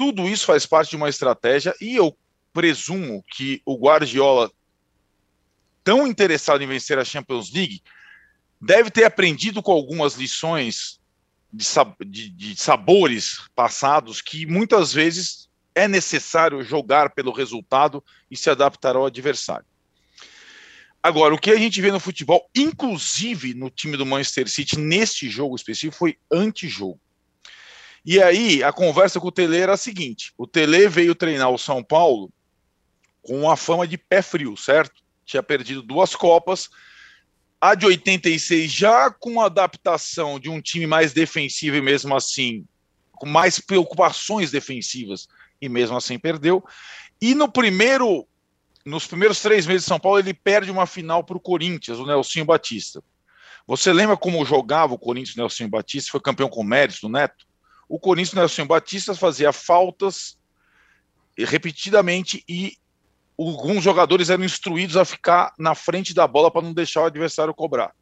[0.00, 2.16] tudo isso faz parte de uma estratégia e eu
[2.54, 4.50] presumo que o Guardiola,
[5.84, 7.82] tão interessado em vencer a Champions League,
[8.58, 10.98] deve ter aprendido com algumas lições
[11.52, 18.38] de, sab de, de sabores passados que muitas vezes é necessário jogar pelo resultado e
[18.38, 19.66] se adaptar ao adversário.
[21.02, 25.28] Agora, o que a gente vê no futebol, inclusive no time do Manchester City, neste
[25.28, 26.98] jogo específico, foi antijogo.
[28.04, 31.58] E aí, a conversa com o Tele era a seguinte: o Tele veio treinar o
[31.58, 32.32] São Paulo
[33.22, 35.02] com a fama de pé frio, certo?
[35.24, 36.68] Tinha perdido duas Copas.
[37.60, 42.64] A de 86, já com a adaptação de um time mais defensivo e mesmo assim,
[43.12, 45.28] com mais preocupações defensivas,
[45.60, 46.64] e mesmo assim perdeu.
[47.20, 48.26] E no primeiro,
[48.82, 52.06] nos primeiros três meses de São Paulo, ele perde uma final para o Corinthians, o
[52.06, 53.04] Nelsinho Batista.
[53.66, 56.10] Você lembra como jogava o Corinthians, o Nelsinho Batista?
[56.12, 57.46] Foi campeão com méritos do Neto?
[57.90, 60.38] O Corinthians, o Nelsinho Batista, fazia faltas
[61.36, 62.76] repetidamente e
[63.36, 67.52] alguns jogadores eram instruídos a ficar na frente da bola para não deixar o adversário
[67.52, 67.92] cobrar.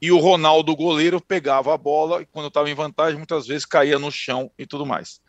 [0.00, 3.98] E o Ronaldo, goleiro, pegava a bola e quando estava em vantagem, muitas vezes caía
[3.98, 5.20] no chão e tudo mais.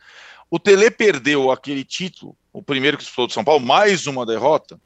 [0.50, 4.80] O Tele perdeu aquele título, o primeiro que disputou de São Paulo, mais uma derrota,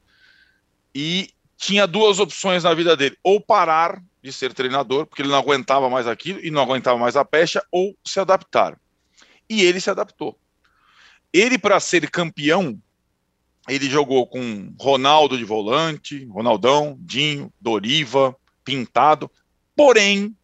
[0.96, 5.38] e tinha duas opções na vida dele: ou parar de ser treinador, porque ele não
[5.38, 8.76] aguentava mais aquilo e não aguentava mais a pecha, ou se adaptar.
[9.50, 10.38] E ele se adaptou.
[11.32, 12.82] Ele, para ser campeão,
[13.68, 19.30] ele jogou com Ronaldo de volante, Ronaldão, Dinho, Doriva, Pintado.
[19.76, 20.36] Porém,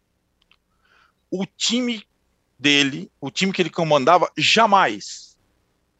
[1.31, 2.03] o time
[2.59, 5.37] dele, o time que ele comandava, jamais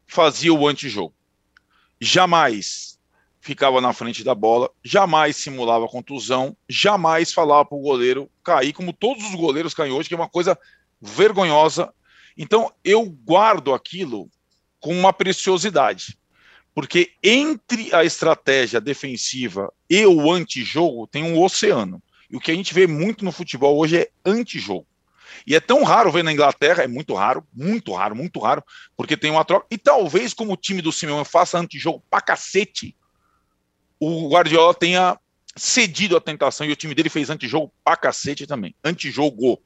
[0.05, 1.13] fazia o antijogo.
[1.99, 2.99] Jamais
[3.41, 8.93] ficava na frente da bola, jamais simulava contusão, jamais falava para o goleiro cair, como
[8.93, 10.57] todos os goleiros caem hoje, que é uma coisa
[11.01, 11.93] vergonhosa.
[12.37, 14.29] Então, eu guardo aquilo
[14.79, 16.17] com uma preciosidade,
[16.73, 22.01] porque entre a estratégia defensiva e o antijogo tem um oceano.
[22.29, 24.87] E o que a gente vê muito no futebol hoje é antijogo.
[25.45, 28.63] E é tão raro ver na Inglaterra, é muito raro, muito raro, muito raro,
[28.95, 29.65] porque tem uma troca.
[29.69, 32.95] E talvez, como o time do Simeone faça antijogo pra cacete,
[33.99, 35.17] o Guardiola tenha
[35.55, 38.75] cedido a tentação e o time dele fez antijogo pra cacete também.
[38.83, 39.61] Antijogo.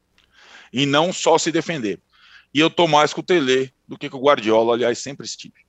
[0.72, 2.00] E não só se defender.
[2.54, 5.66] E eu tô mais com o Tele do que com o Guardiola, aliás, sempre estive.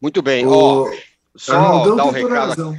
[0.00, 0.46] Muito bem.
[0.46, 0.84] O...
[0.84, 0.96] Oh,
[1.36, 2.76] só dar um recado.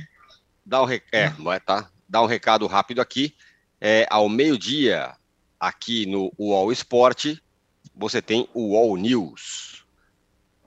[0.65, 1.01] Dá um, re...
[1.11, 1.89] é, é, tá?
[2.07, 3.35] Dá um recado rápido aqui.
[3.79, 5.15] É, ao meio-dia,
[5.59, 7.41] aqui no UOL Esporte,
[7.95, 9.85] você tem o UOL News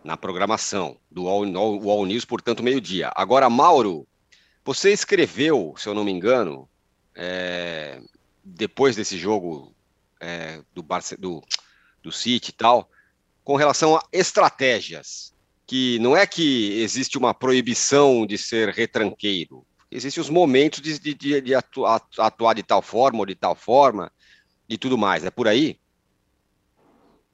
[0.04, 1.44] na programação do UOL,
[1.82, 3.10] UOL News, portanto, meio-dia.
[3.14, 4.06] Agora, Mauro,
[4.64, 6.68] você escreveu, se eu não me engano,
[7.14, 8.00] é,
[8.44, 9.74] depois desse jogo
[10.20, 11.42] é, do, Barce do,
[12.02, 12.88] do City e tal,
[13.44, 15.34] com relação a estratégias,
[15.66, 21.40] que não é que existe uma proibição de ser retranqueiro, existem os momentos de, de,
[21.40, 24.10] de atuar, atuar de tal forma ou de tal forma,
[24.68, 25.24] e tudo mais.
[25.24, 25.78] É por aí?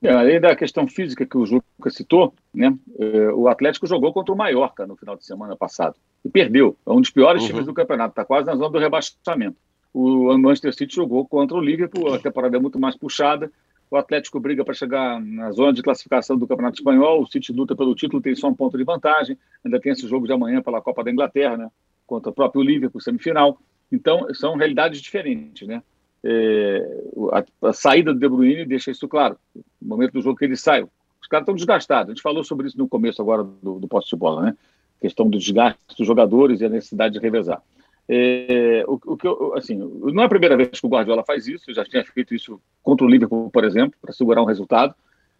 [0.03, 4.35] É, além da questão física que o Juca citou, né, é, o Atlético jogou contra
[4.35, 6.77] o Mallorca no final de semana passado e perdeu.
[6.87, 7.49] É um dos piores uhum.
[7.49, 9.57] times do campeonato, está quase na zona do rebaixamento.
[9.93, 13.51] O Manchester City jogou contra o Liverpool, a temporada é muito mais puxada.
[13.95, 17.23] O Atlético briga para chegar na zona de classificação do Campeonato Espanhol.
[17.23, 19.39] O City luta pelo título, tem só um ponto de vantagem.
[19.65, 21.71] Ainda tem esse jogo de amanhã pela Copa da Inglaterra, né?
[22.05, 23.57] Contra o próprio Liverpool, semifinal.
[23.93, 25.81] Então, são realidades diferentes, né?
[26.25, 29.37] é, a, a, saída do De Bruyne deixa isso claro.
[29.55, 32.11] No momento do jogo que ele sai, os caras estão desgastados.
[32.11, 34.57] A gente falou sobre isso no começo agora do, do posse de bola, né?
[34.99, 37.63] A questão do desgaste dos jogadores e a necessidade de revezar.
[38.09, 41.47] É, o, o, que eu, assim, não é a primeira vez que o Guardiola faz
[41.47, 44.95] isso, já tinha feito isso contra o Liverpool, por exemplo, para segurar um resultado.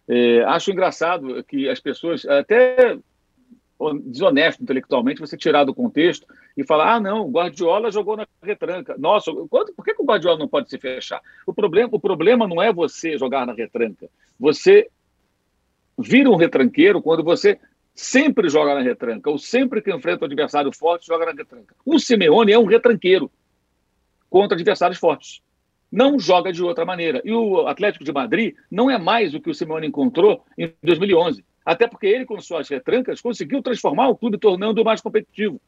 [0.07, 2.97] É, acho engraçado que as pessoas, até
[4.03, 8.95] desonesto intelectualmente você tirar do contexto e falar: ah, não, o Guardiola jogou na retranca.
[8.97, 11.21] Nossa, por que, que o Guardiola não pode se fechar?
[11.45, 14.09] O problema, o problema não é você jogar na retranca.
[14.39, 14.89] Você
[15.97, 17.59] vira um retranqueiro quando você
[17.95, 21.73] sempre joga na retranca, ou sempre que enfrenta um adversário forte, joga na retranca.
[21.85, 23.31] O Simeone é um retranqueiro
[24.29, 25.41] contra adversários fortes.
[25.91, 27.21] Não joga de outra maneira.
[27.23, 31.43] E o Atlético de Madrid não é mais o que o Simeone encontrou em 2011
[31.65, 35.59] até porque ele, com suas retrancas, conseguiu transformar o clube tornando mais competitivo.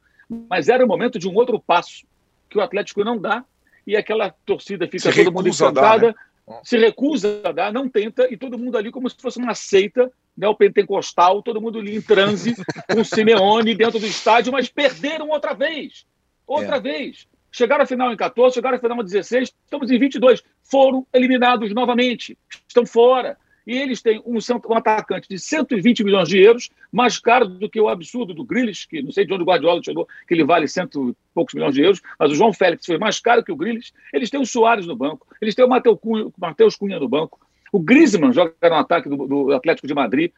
[0.48, 2.06] Mas era o momento de um outro passo
[2.48, 3.44] que o Atlético não dá
[3.84, 6.14] e aquela torcida fica se todo mundo encantada, né?
[6.62, 10.10] Se recusa a dar, não tenta, e todo mundo ali como se fosse uma seita
[10.36, 12.54] neopentecostal, todo mundo ali em transe
[12.92, 16.06] com o Simeone dentro do estádio, mas perderam outra vez.
[16.46, 16.80] Outra é.
[16.80, 17.26] vez.
[17.50, 20.42] Chegaram à final em 14, chegaram à final em 16, estamos em 22.
[20.62, 22.38] Foram eliminados novamente.
[22.68, 23.36] Estão fora
[23.68, 27.78] e eles têm um, um, atacante de 120 milhões de euros, mais caro do que
[27.78, 30.66] o absurdo do Grealish, que não sei de onde o Guardiola chegou, que ele vale
[30.66, 33.56] cento e poucos milhões de euros, mas o João Félix foi mais caro que o
[33.56, 33.92] Grealish.
[34.10, 37.38] Eles têm o Soares no banco, eles têm o Mateus Cunha, Mateus Cunha no banco,
[37.70, 40.32] o Griezmann joga no ataque do, do Atlético de Madrid,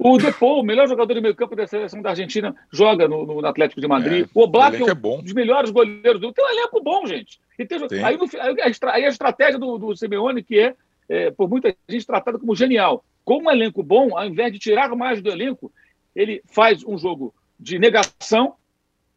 [0.00, 3.46] o Depou, o melhor jogador de meio campo da seleção da Argentina, joga no, no
[3.46, 4.26] Atlético de Madrid.
[4.26, 6.32] É, o Oblak é, é um dos melhores goleiros do.
[6.32, 7.40] Tem um elenco bom, gente.
[7.56, 10.74] Tem, aí, no, aí, a, estratégia do, do Simeone, que é
[11.12, 13.04] é, por muita gente tratada como genial.
[13.22, 15.70] Com um elenco bom, ao invés de tirar mais do elenco,
[16.16, 18.54] ele faz um jogo de negação,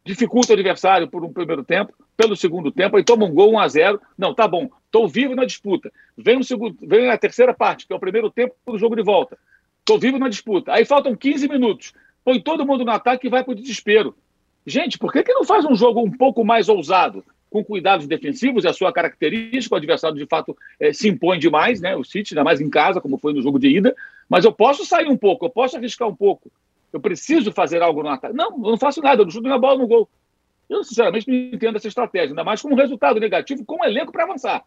[0.04, 3.58] dificulta o adversário por um primeiro tempo, pelo segundo tempo, aí toma um gol 1
[3.58, 5.90] a 0 Não, tá bom, estou vivo na disputa.
[6.16, 9.02] Vem, o segundo, vem a terceira parte, que é o primeiro tempo do jogo de
[9.02, 9.38] volta.
[9.80, 10.74] Estou vivo na disputa.
[10.74, 11.94] Aí faltam 15 minutos.
[12.24, 14.14] Põe todo mundo no ataque e vai para o desespero.
[14.66, 17.24] Gente, por que, que não faz um jogo um pouco mais ousado?
[17.56, 21.80] Com cuidados defensivos, é a sua característica, o adversário de fato é, se impõe demais,
[21.80, 21.96] né?
[21.96, 23.96] O City, ainda mais em casa, como foi no jogo de ida,
[24.28, 26.50] mas eu posso sair um pouco, eu posso arriscar um pouco.
[26.92, 28.36] Eu preciso fazer algo no ataque.
[28.36, 30.08] Não, eu não faço nada, eu não chuto minha bola no gol.
[30.68, 34.12] Eu, sinceramente, não entendo essa estratégia, ainda mais com um resultado negativo, com um elenco
[34.12, 34.62] para avançar.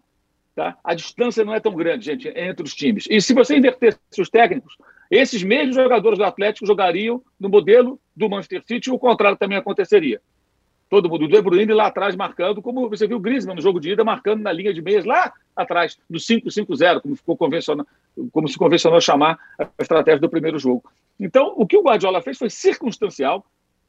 [0.55, 0.75] Tá?
[0.83, 3.05] A distância não é tão grande, gente, entre os times.
[3.09, 4.75] E se você invertesse os técnicos,
[5.11, 9.57] esses mesmos jogadores do Atlético jogariam no modelo do Manchester City e o contrário também
[9.57, 10.21] aconteceria.
[10.89, 13.79] Todo mundo, o De Bruyne lá atrás marcando, como você viu o Griezmann no jogo
[13.79, 17.85] de ida marcando na linha de meias lá atrás, do 5-5-0, como ficou convencional,
[18.31, 20.83] como se convencionou chamar a estratégia do primeiro jogo.
[21.19, 23.45] Então, o que o Guardiola fez foi circunstancial.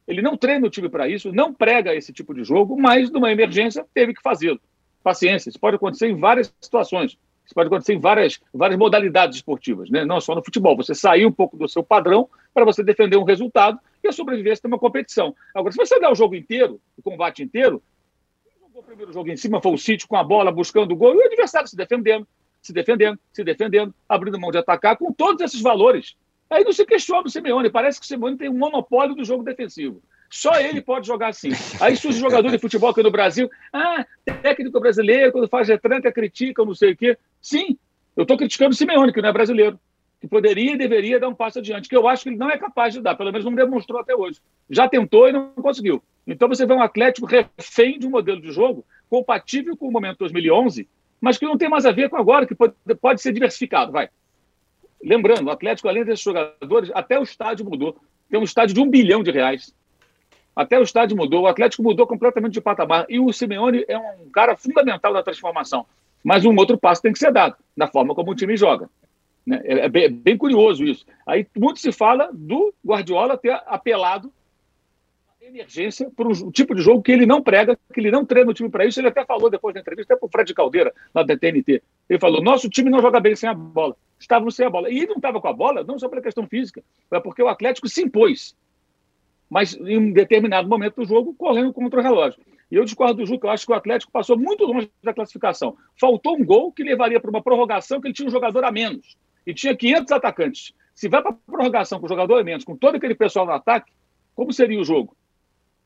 [0.06, 3.32] Ele não treina o time para isso, não prega esse tipo de jogo, mas numa
[3.32, 4.60] emergência teve que fazê-lo.
[5.02, 7.16] Paciência, isso pode acontecer em várias situações.
[7.46, 10.04] Isso pode acontecer em várias, várias modalidades esportivas, né?
[10.04, 10.76] não só no futebol.
[10.76, 14.62] Você sair um pouco do seu padrão para você defender um resultado e a sobrevivência
[14.62, 15.34] tem uma competição.
[15.54, 17.82] Agora, se você der o jogo inteiro, o combate inteiro,
[18.60, 21.14] jogou o primeiro jogo em cima, foi o City com a bola, buscando o gol,
[21.14, 22.26] e o adversário se defendendo,
[22.62, 26.16] se defendendo, se defendendo, abrindo mão de atacar, com todos esses valores.
[26.48, 29.44] Aí não se questiona o Simeone, parece que o Simeone tem um monopólio do jogo
[29.44, 30.02] defensivo.
[30.28, 31.50] Só ele pode jogar assim.
[31.80, 33.50] Aí surge jogador de futebol aqui no Brasil.
[33.72, 34.04] Ah,
[34.42, 37.18] técnico brasileiro, quando faz retranca, critica, não sei o quê.
[37.40, 37.78] Sim,
[38.16, 39.78] eu estou criticando o Simeone, que não é brasileiro.
[40.20, 42.58] Que poderia e deveria dar um passo adiante, que eu acho que ele não é
[42.58, 44.40] capaz de dar, pelo menos não demonstrou até hoje.
[44.68, 46.02] Já tentou e não conseguiu.
[46.26, 50.18] Então você vê um Atlético refém de um modelo de jogo compatível com o momento
[50.18, 50.86] 2011,
[51.20, 53.92] mas que não tem mais a ver com agora, que pode, pode ser diversificado.
[53.92, 54.08] Vai.
[55.02, 57.96] Lembrando, o Atlético, além desses jogadores, até o estádio mudou.
[58.28, 59.74] Tem um estádio de um bilhão de reais.
[60.54, 63.06] Até o estádio mudou, o Atlético mudou completamente de patamar.
[63.08, 65.86] E o Simeone é um cara fundamental na transformação.
[66.22, 68.90] Mas um outro passo tem que ser dado, na forma como o time joga.
[69.46, 69.60] Né?
[69.64, 71.06] É, é bem, é bem curioso isso.
[71.26, 74.32] Aí muito se fala do Guardiola ter apelado
[75.42, 78.54] emergência para um tipo de jogo que ele não prega, que ele não treina o
[78.54, 79.00] time para isso.
[79.00, 81.82] Ele até falou depois da entrevista, até para o Fred Caldeira, lá da TNT.
[82.08, 83.96] Ele falou: nosso time não joga bem sem a bola.
[84.18, 84.88] Estavam sem a bola.
[84.90, 87.48] E ele não estava com a bola, não só pela questão física, é porque o
[87.48, 88.54] Atlético se impôs
[89.50, 92.40] mas em um determinado momento do jogo, correndo contra o relógio.
[92.70, 95.76] E eu discordo do Juca, eu acho que o Atlético passou muito longe da classificação.
[95.98, 99.18] Faltou um gol que levaria para uma prorrogação que ele tinha um jogador a menos.
[99.46, 100.72] E tinha 500 atacantes.
[100.94, 103.52] Se vai para a prorrogação com o jogador a menos, com todo aquele pessoal no
[103.52, 103.92] ataque,
[104.34, 105.16] como seria o jogo?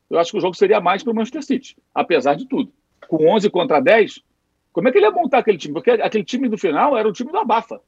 [0.09, 2.71] Eu acho que o jogo seria mais para o Manchester City, apesar de tudo.
[3.07, 4.21] Com 11 contra 10,
[4.71, 5.73] como é que ele ia montar aquele time?
[5.73, 7.79] Porque aquele time do final era o time do Abafa.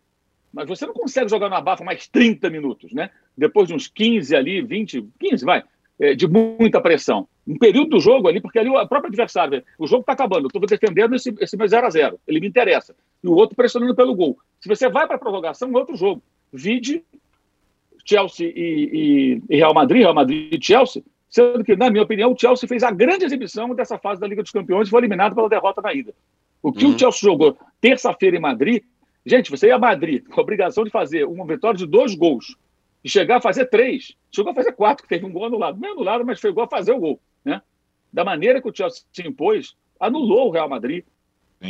[0.54, 3.10] Mas você não consegue jogar no Abafa mais 30 minutos, né?
[3.38, 5.64] Depois de uns 15 ali, 20, 15, vai,
[6.00, 7.28] é, de muita pressão.
[7.48, 10.48] Um período do jogo ali, porque ali o próprio adversário, o jogo está acabando, eu
[10.48, 12.94] estou defendendo esse, esse meu 0x0, ele me interessa.
[13.24, 14.38] E o outro pressionando pelo gol.
[14.60, 16.22] Se você vai para a prorrogação, é outro jogo.
[16.52, 17.04] Vide
[18.06, 22.34] Chelsea e, e, e, Real Madrid, Real Madrid e Chelsea, sendo que, na minha opinião,
[22.34, 25.34] o Chelsea fez a grande exibição dessa fase da Liga dos Campeões e foi eliminado
[25.34, 26.14] pela derrota na ida.
[26.62, 26.96] O que uhum.
[26.96, 28.84] o Chelsea jogou terça-feira em Madrid
[29.28, 32.56] Gente, você ia a Madrid com a obrigação de fazer uma vitória de dois gols
[33.08, 34.18] e chegar a fazer três.
[34.30, 35.80] Chegou a fazer quatro, que teve um gol anulado.
[35.80, 37.22] Não é anulado, mas chegou a fazer o gol.
[37.44, 37.62] Né?
[38.12, 41.06] Da maneira que o Chelsea se impôs, anulou o Real Madrid.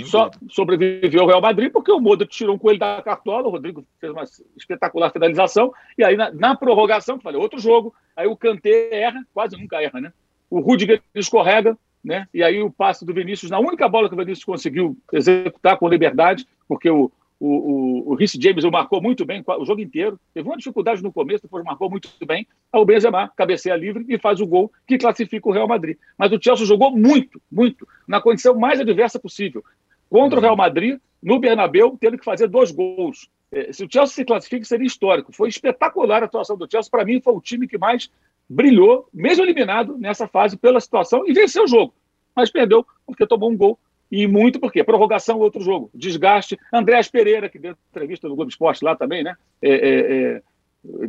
[0.05, 3.85] Só sobreviveu o Real Madrid porque o Modric tirou um coelho da cartola, o Rodrigo
[4.01, 4.23] fez uma
[4.57, 9.55] espetacular finalização, e aí na, na prorrogação, falei, outro jogo, aí o Kanté erra, quase
[9.55, 10.11] nunca erra, né?
[10.49, 12.27] O Rudiger escorrega, né?
[12.33, 15.87] E aí o passe do Vinícius, na única bola que o Vinícius conseguiu executar com
[15.87, 17.09] liberdade, porque o,
[17.39, 20.19] o, o, o James marcou muito bem o jogo inteiro.
[20.33, 22.47] Teve uma dificuldade no começo, depois marcou muito bem.
[22.71, 25.97] Aí o Benzema cabeceia livre e faz o gol que classifica o Real Madrid.
[26.17, 29.63] Mas o Chelsea jogou muito, muito, na condição mais adversa possível.
[30.09, 33.29] Contra o Real Madrid, no Bernabéu, tendo que fazer dois gols.
[33.51, 35.31] É, se o Chelsea se classifica, seria histórico.
[35.31, 36.89] Foi espetacular a atuação do Chelsea.
[36.89, 38.09] Para mim, foi o time que mais
[38.49, 41.93] brilhou, mesmo eliminado nessa fase pela situação, e venceu o jogo.
[42.35, 43.77] Mas perdeu porque tomou um gol
[44.11, 46.57] e muito porque prorrogação outro jogo, desgaste.
[46.73, 49.35] Andréas Pereira, que deu entrevista no Globo Esporte lá também, né?
[49.61, 50.41] É, é,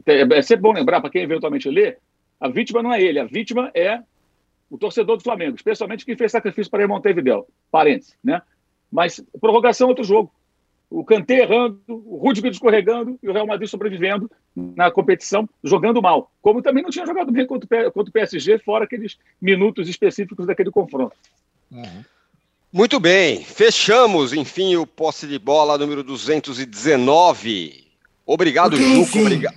[0.07, 1.97] é, é sempre bom lembrar, para quem eventualmente lê,
[2.41, 4.01] a vítima não é ele, a vítima é
[4.71, 8.43] o torcedor do Flamengo, especialmente quem fez sacrifício para ir Montevideo, parentes, né?
[8.91, 10.33] Mas prorrogação outro jogo.
[10.91, 16.33] O Kanté errando, o Rudiger escorregando e o Real Madrid sobrevivendo na competição, jogando mal.
[16.41, 21.15] Como também não tinha jogado bem contra o PSG, fora aqueles minutos específicos daquele confronto.
[21.71, 22.05] Uhum.
[22.71, 27.87] Muito bem, fechamos, enfim, o posse de bola número 219.
[28.27, 29.21] Obrigado, Juco.
[29.21, 29.57] Obrigado.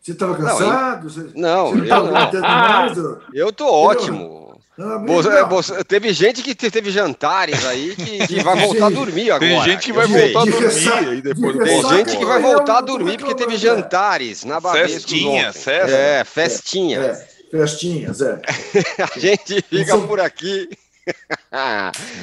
[0.00, 1.02] Você estava cansado?
[1.04, 2.40] Não, você, não, eu, não.
[2.40, 2.98] Mais,
[3.34, 4.58] eu tô ótimo.
[4.78, 9.30] Não, você, você, teve gente que teve jantares aí que, que vai voltar a dormir
[9.30, 9.40] agora.
[9.40, 12.80] Tem gente que vai voltar a dormir e depois Tem gente que vai voltar a
[12.80, 15.00] dormir porque teve jantares na Babesco.
[15.00, 15.90] Festinha, festa.
[15.90, 17.04] É, festinhas.
[17.04, 18.40] É, é, festinhas, é.
[19.14, 20.68] a gente fica por aqui.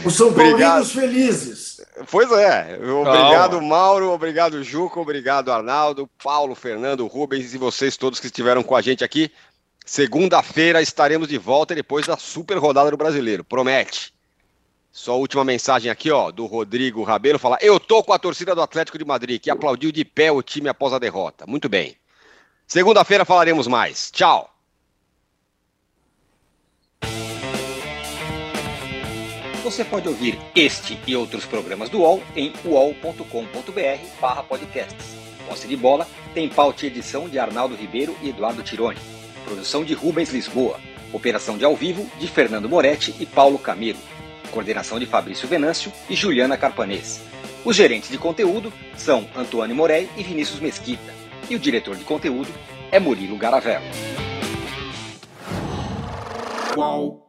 [0.05, 1.81] Os São Paulinos felizes.
[2.09, 2.77] Pois é.
[2.81, 3.67] Obrigado, Calma.
[3.67, 4.11] Mauro.
[4.11, 4.99] Obrigado, Juco.
[4.99, 9.31] Obrigado, Arnaldo, Paulo, Fernando, Rubens e vocês todos que estiveram com a gente aqui.
[9.85, 13.43] Segunda-feira estaremos de volta depois da super rodada do brasileiro.
[13.43, 14.13] Promete.
[14.91, 18.55] Só a última mensagem aqui, ó, do Rodrigo Rabelo, fala: Eu tô com a torcida
[18.55, 21.45] do Atlético de Madrid, que aplaudiu de pé o time após a derrota.
[21.45, 21.97] Muito bem.
[22.65, 24.09] Segunda-feira falaremos mais.
[24.09, 24.54] Tchau.
[29.65, 35.17] Você pode ouvir este e outros programas do UOL em uol.com.br/podcasts.
[35.47, 38.99] Posse de bola tem pauta e edição de Arnaldo Ribeiro e Eduardo Tironi.
[39.43, 40.79] Produção de Rubens Lisboa.
[41.11, 43.97] Operação de ao vivo de Fernando Moretti e Paulo Camilo.
[44.51, 47.19] Coordenação de Fabrício Venâncio e Juliana Carpanês.
[47.65, 51.11] Os gerentes de conteúdo são Antônio Morei e Vinícius Mesquita.
[51.49, 52.53] E o diretor de conteúdo
[52.91, 53.87] é Murilo Garavello.
[56.75, 57.24] Qual?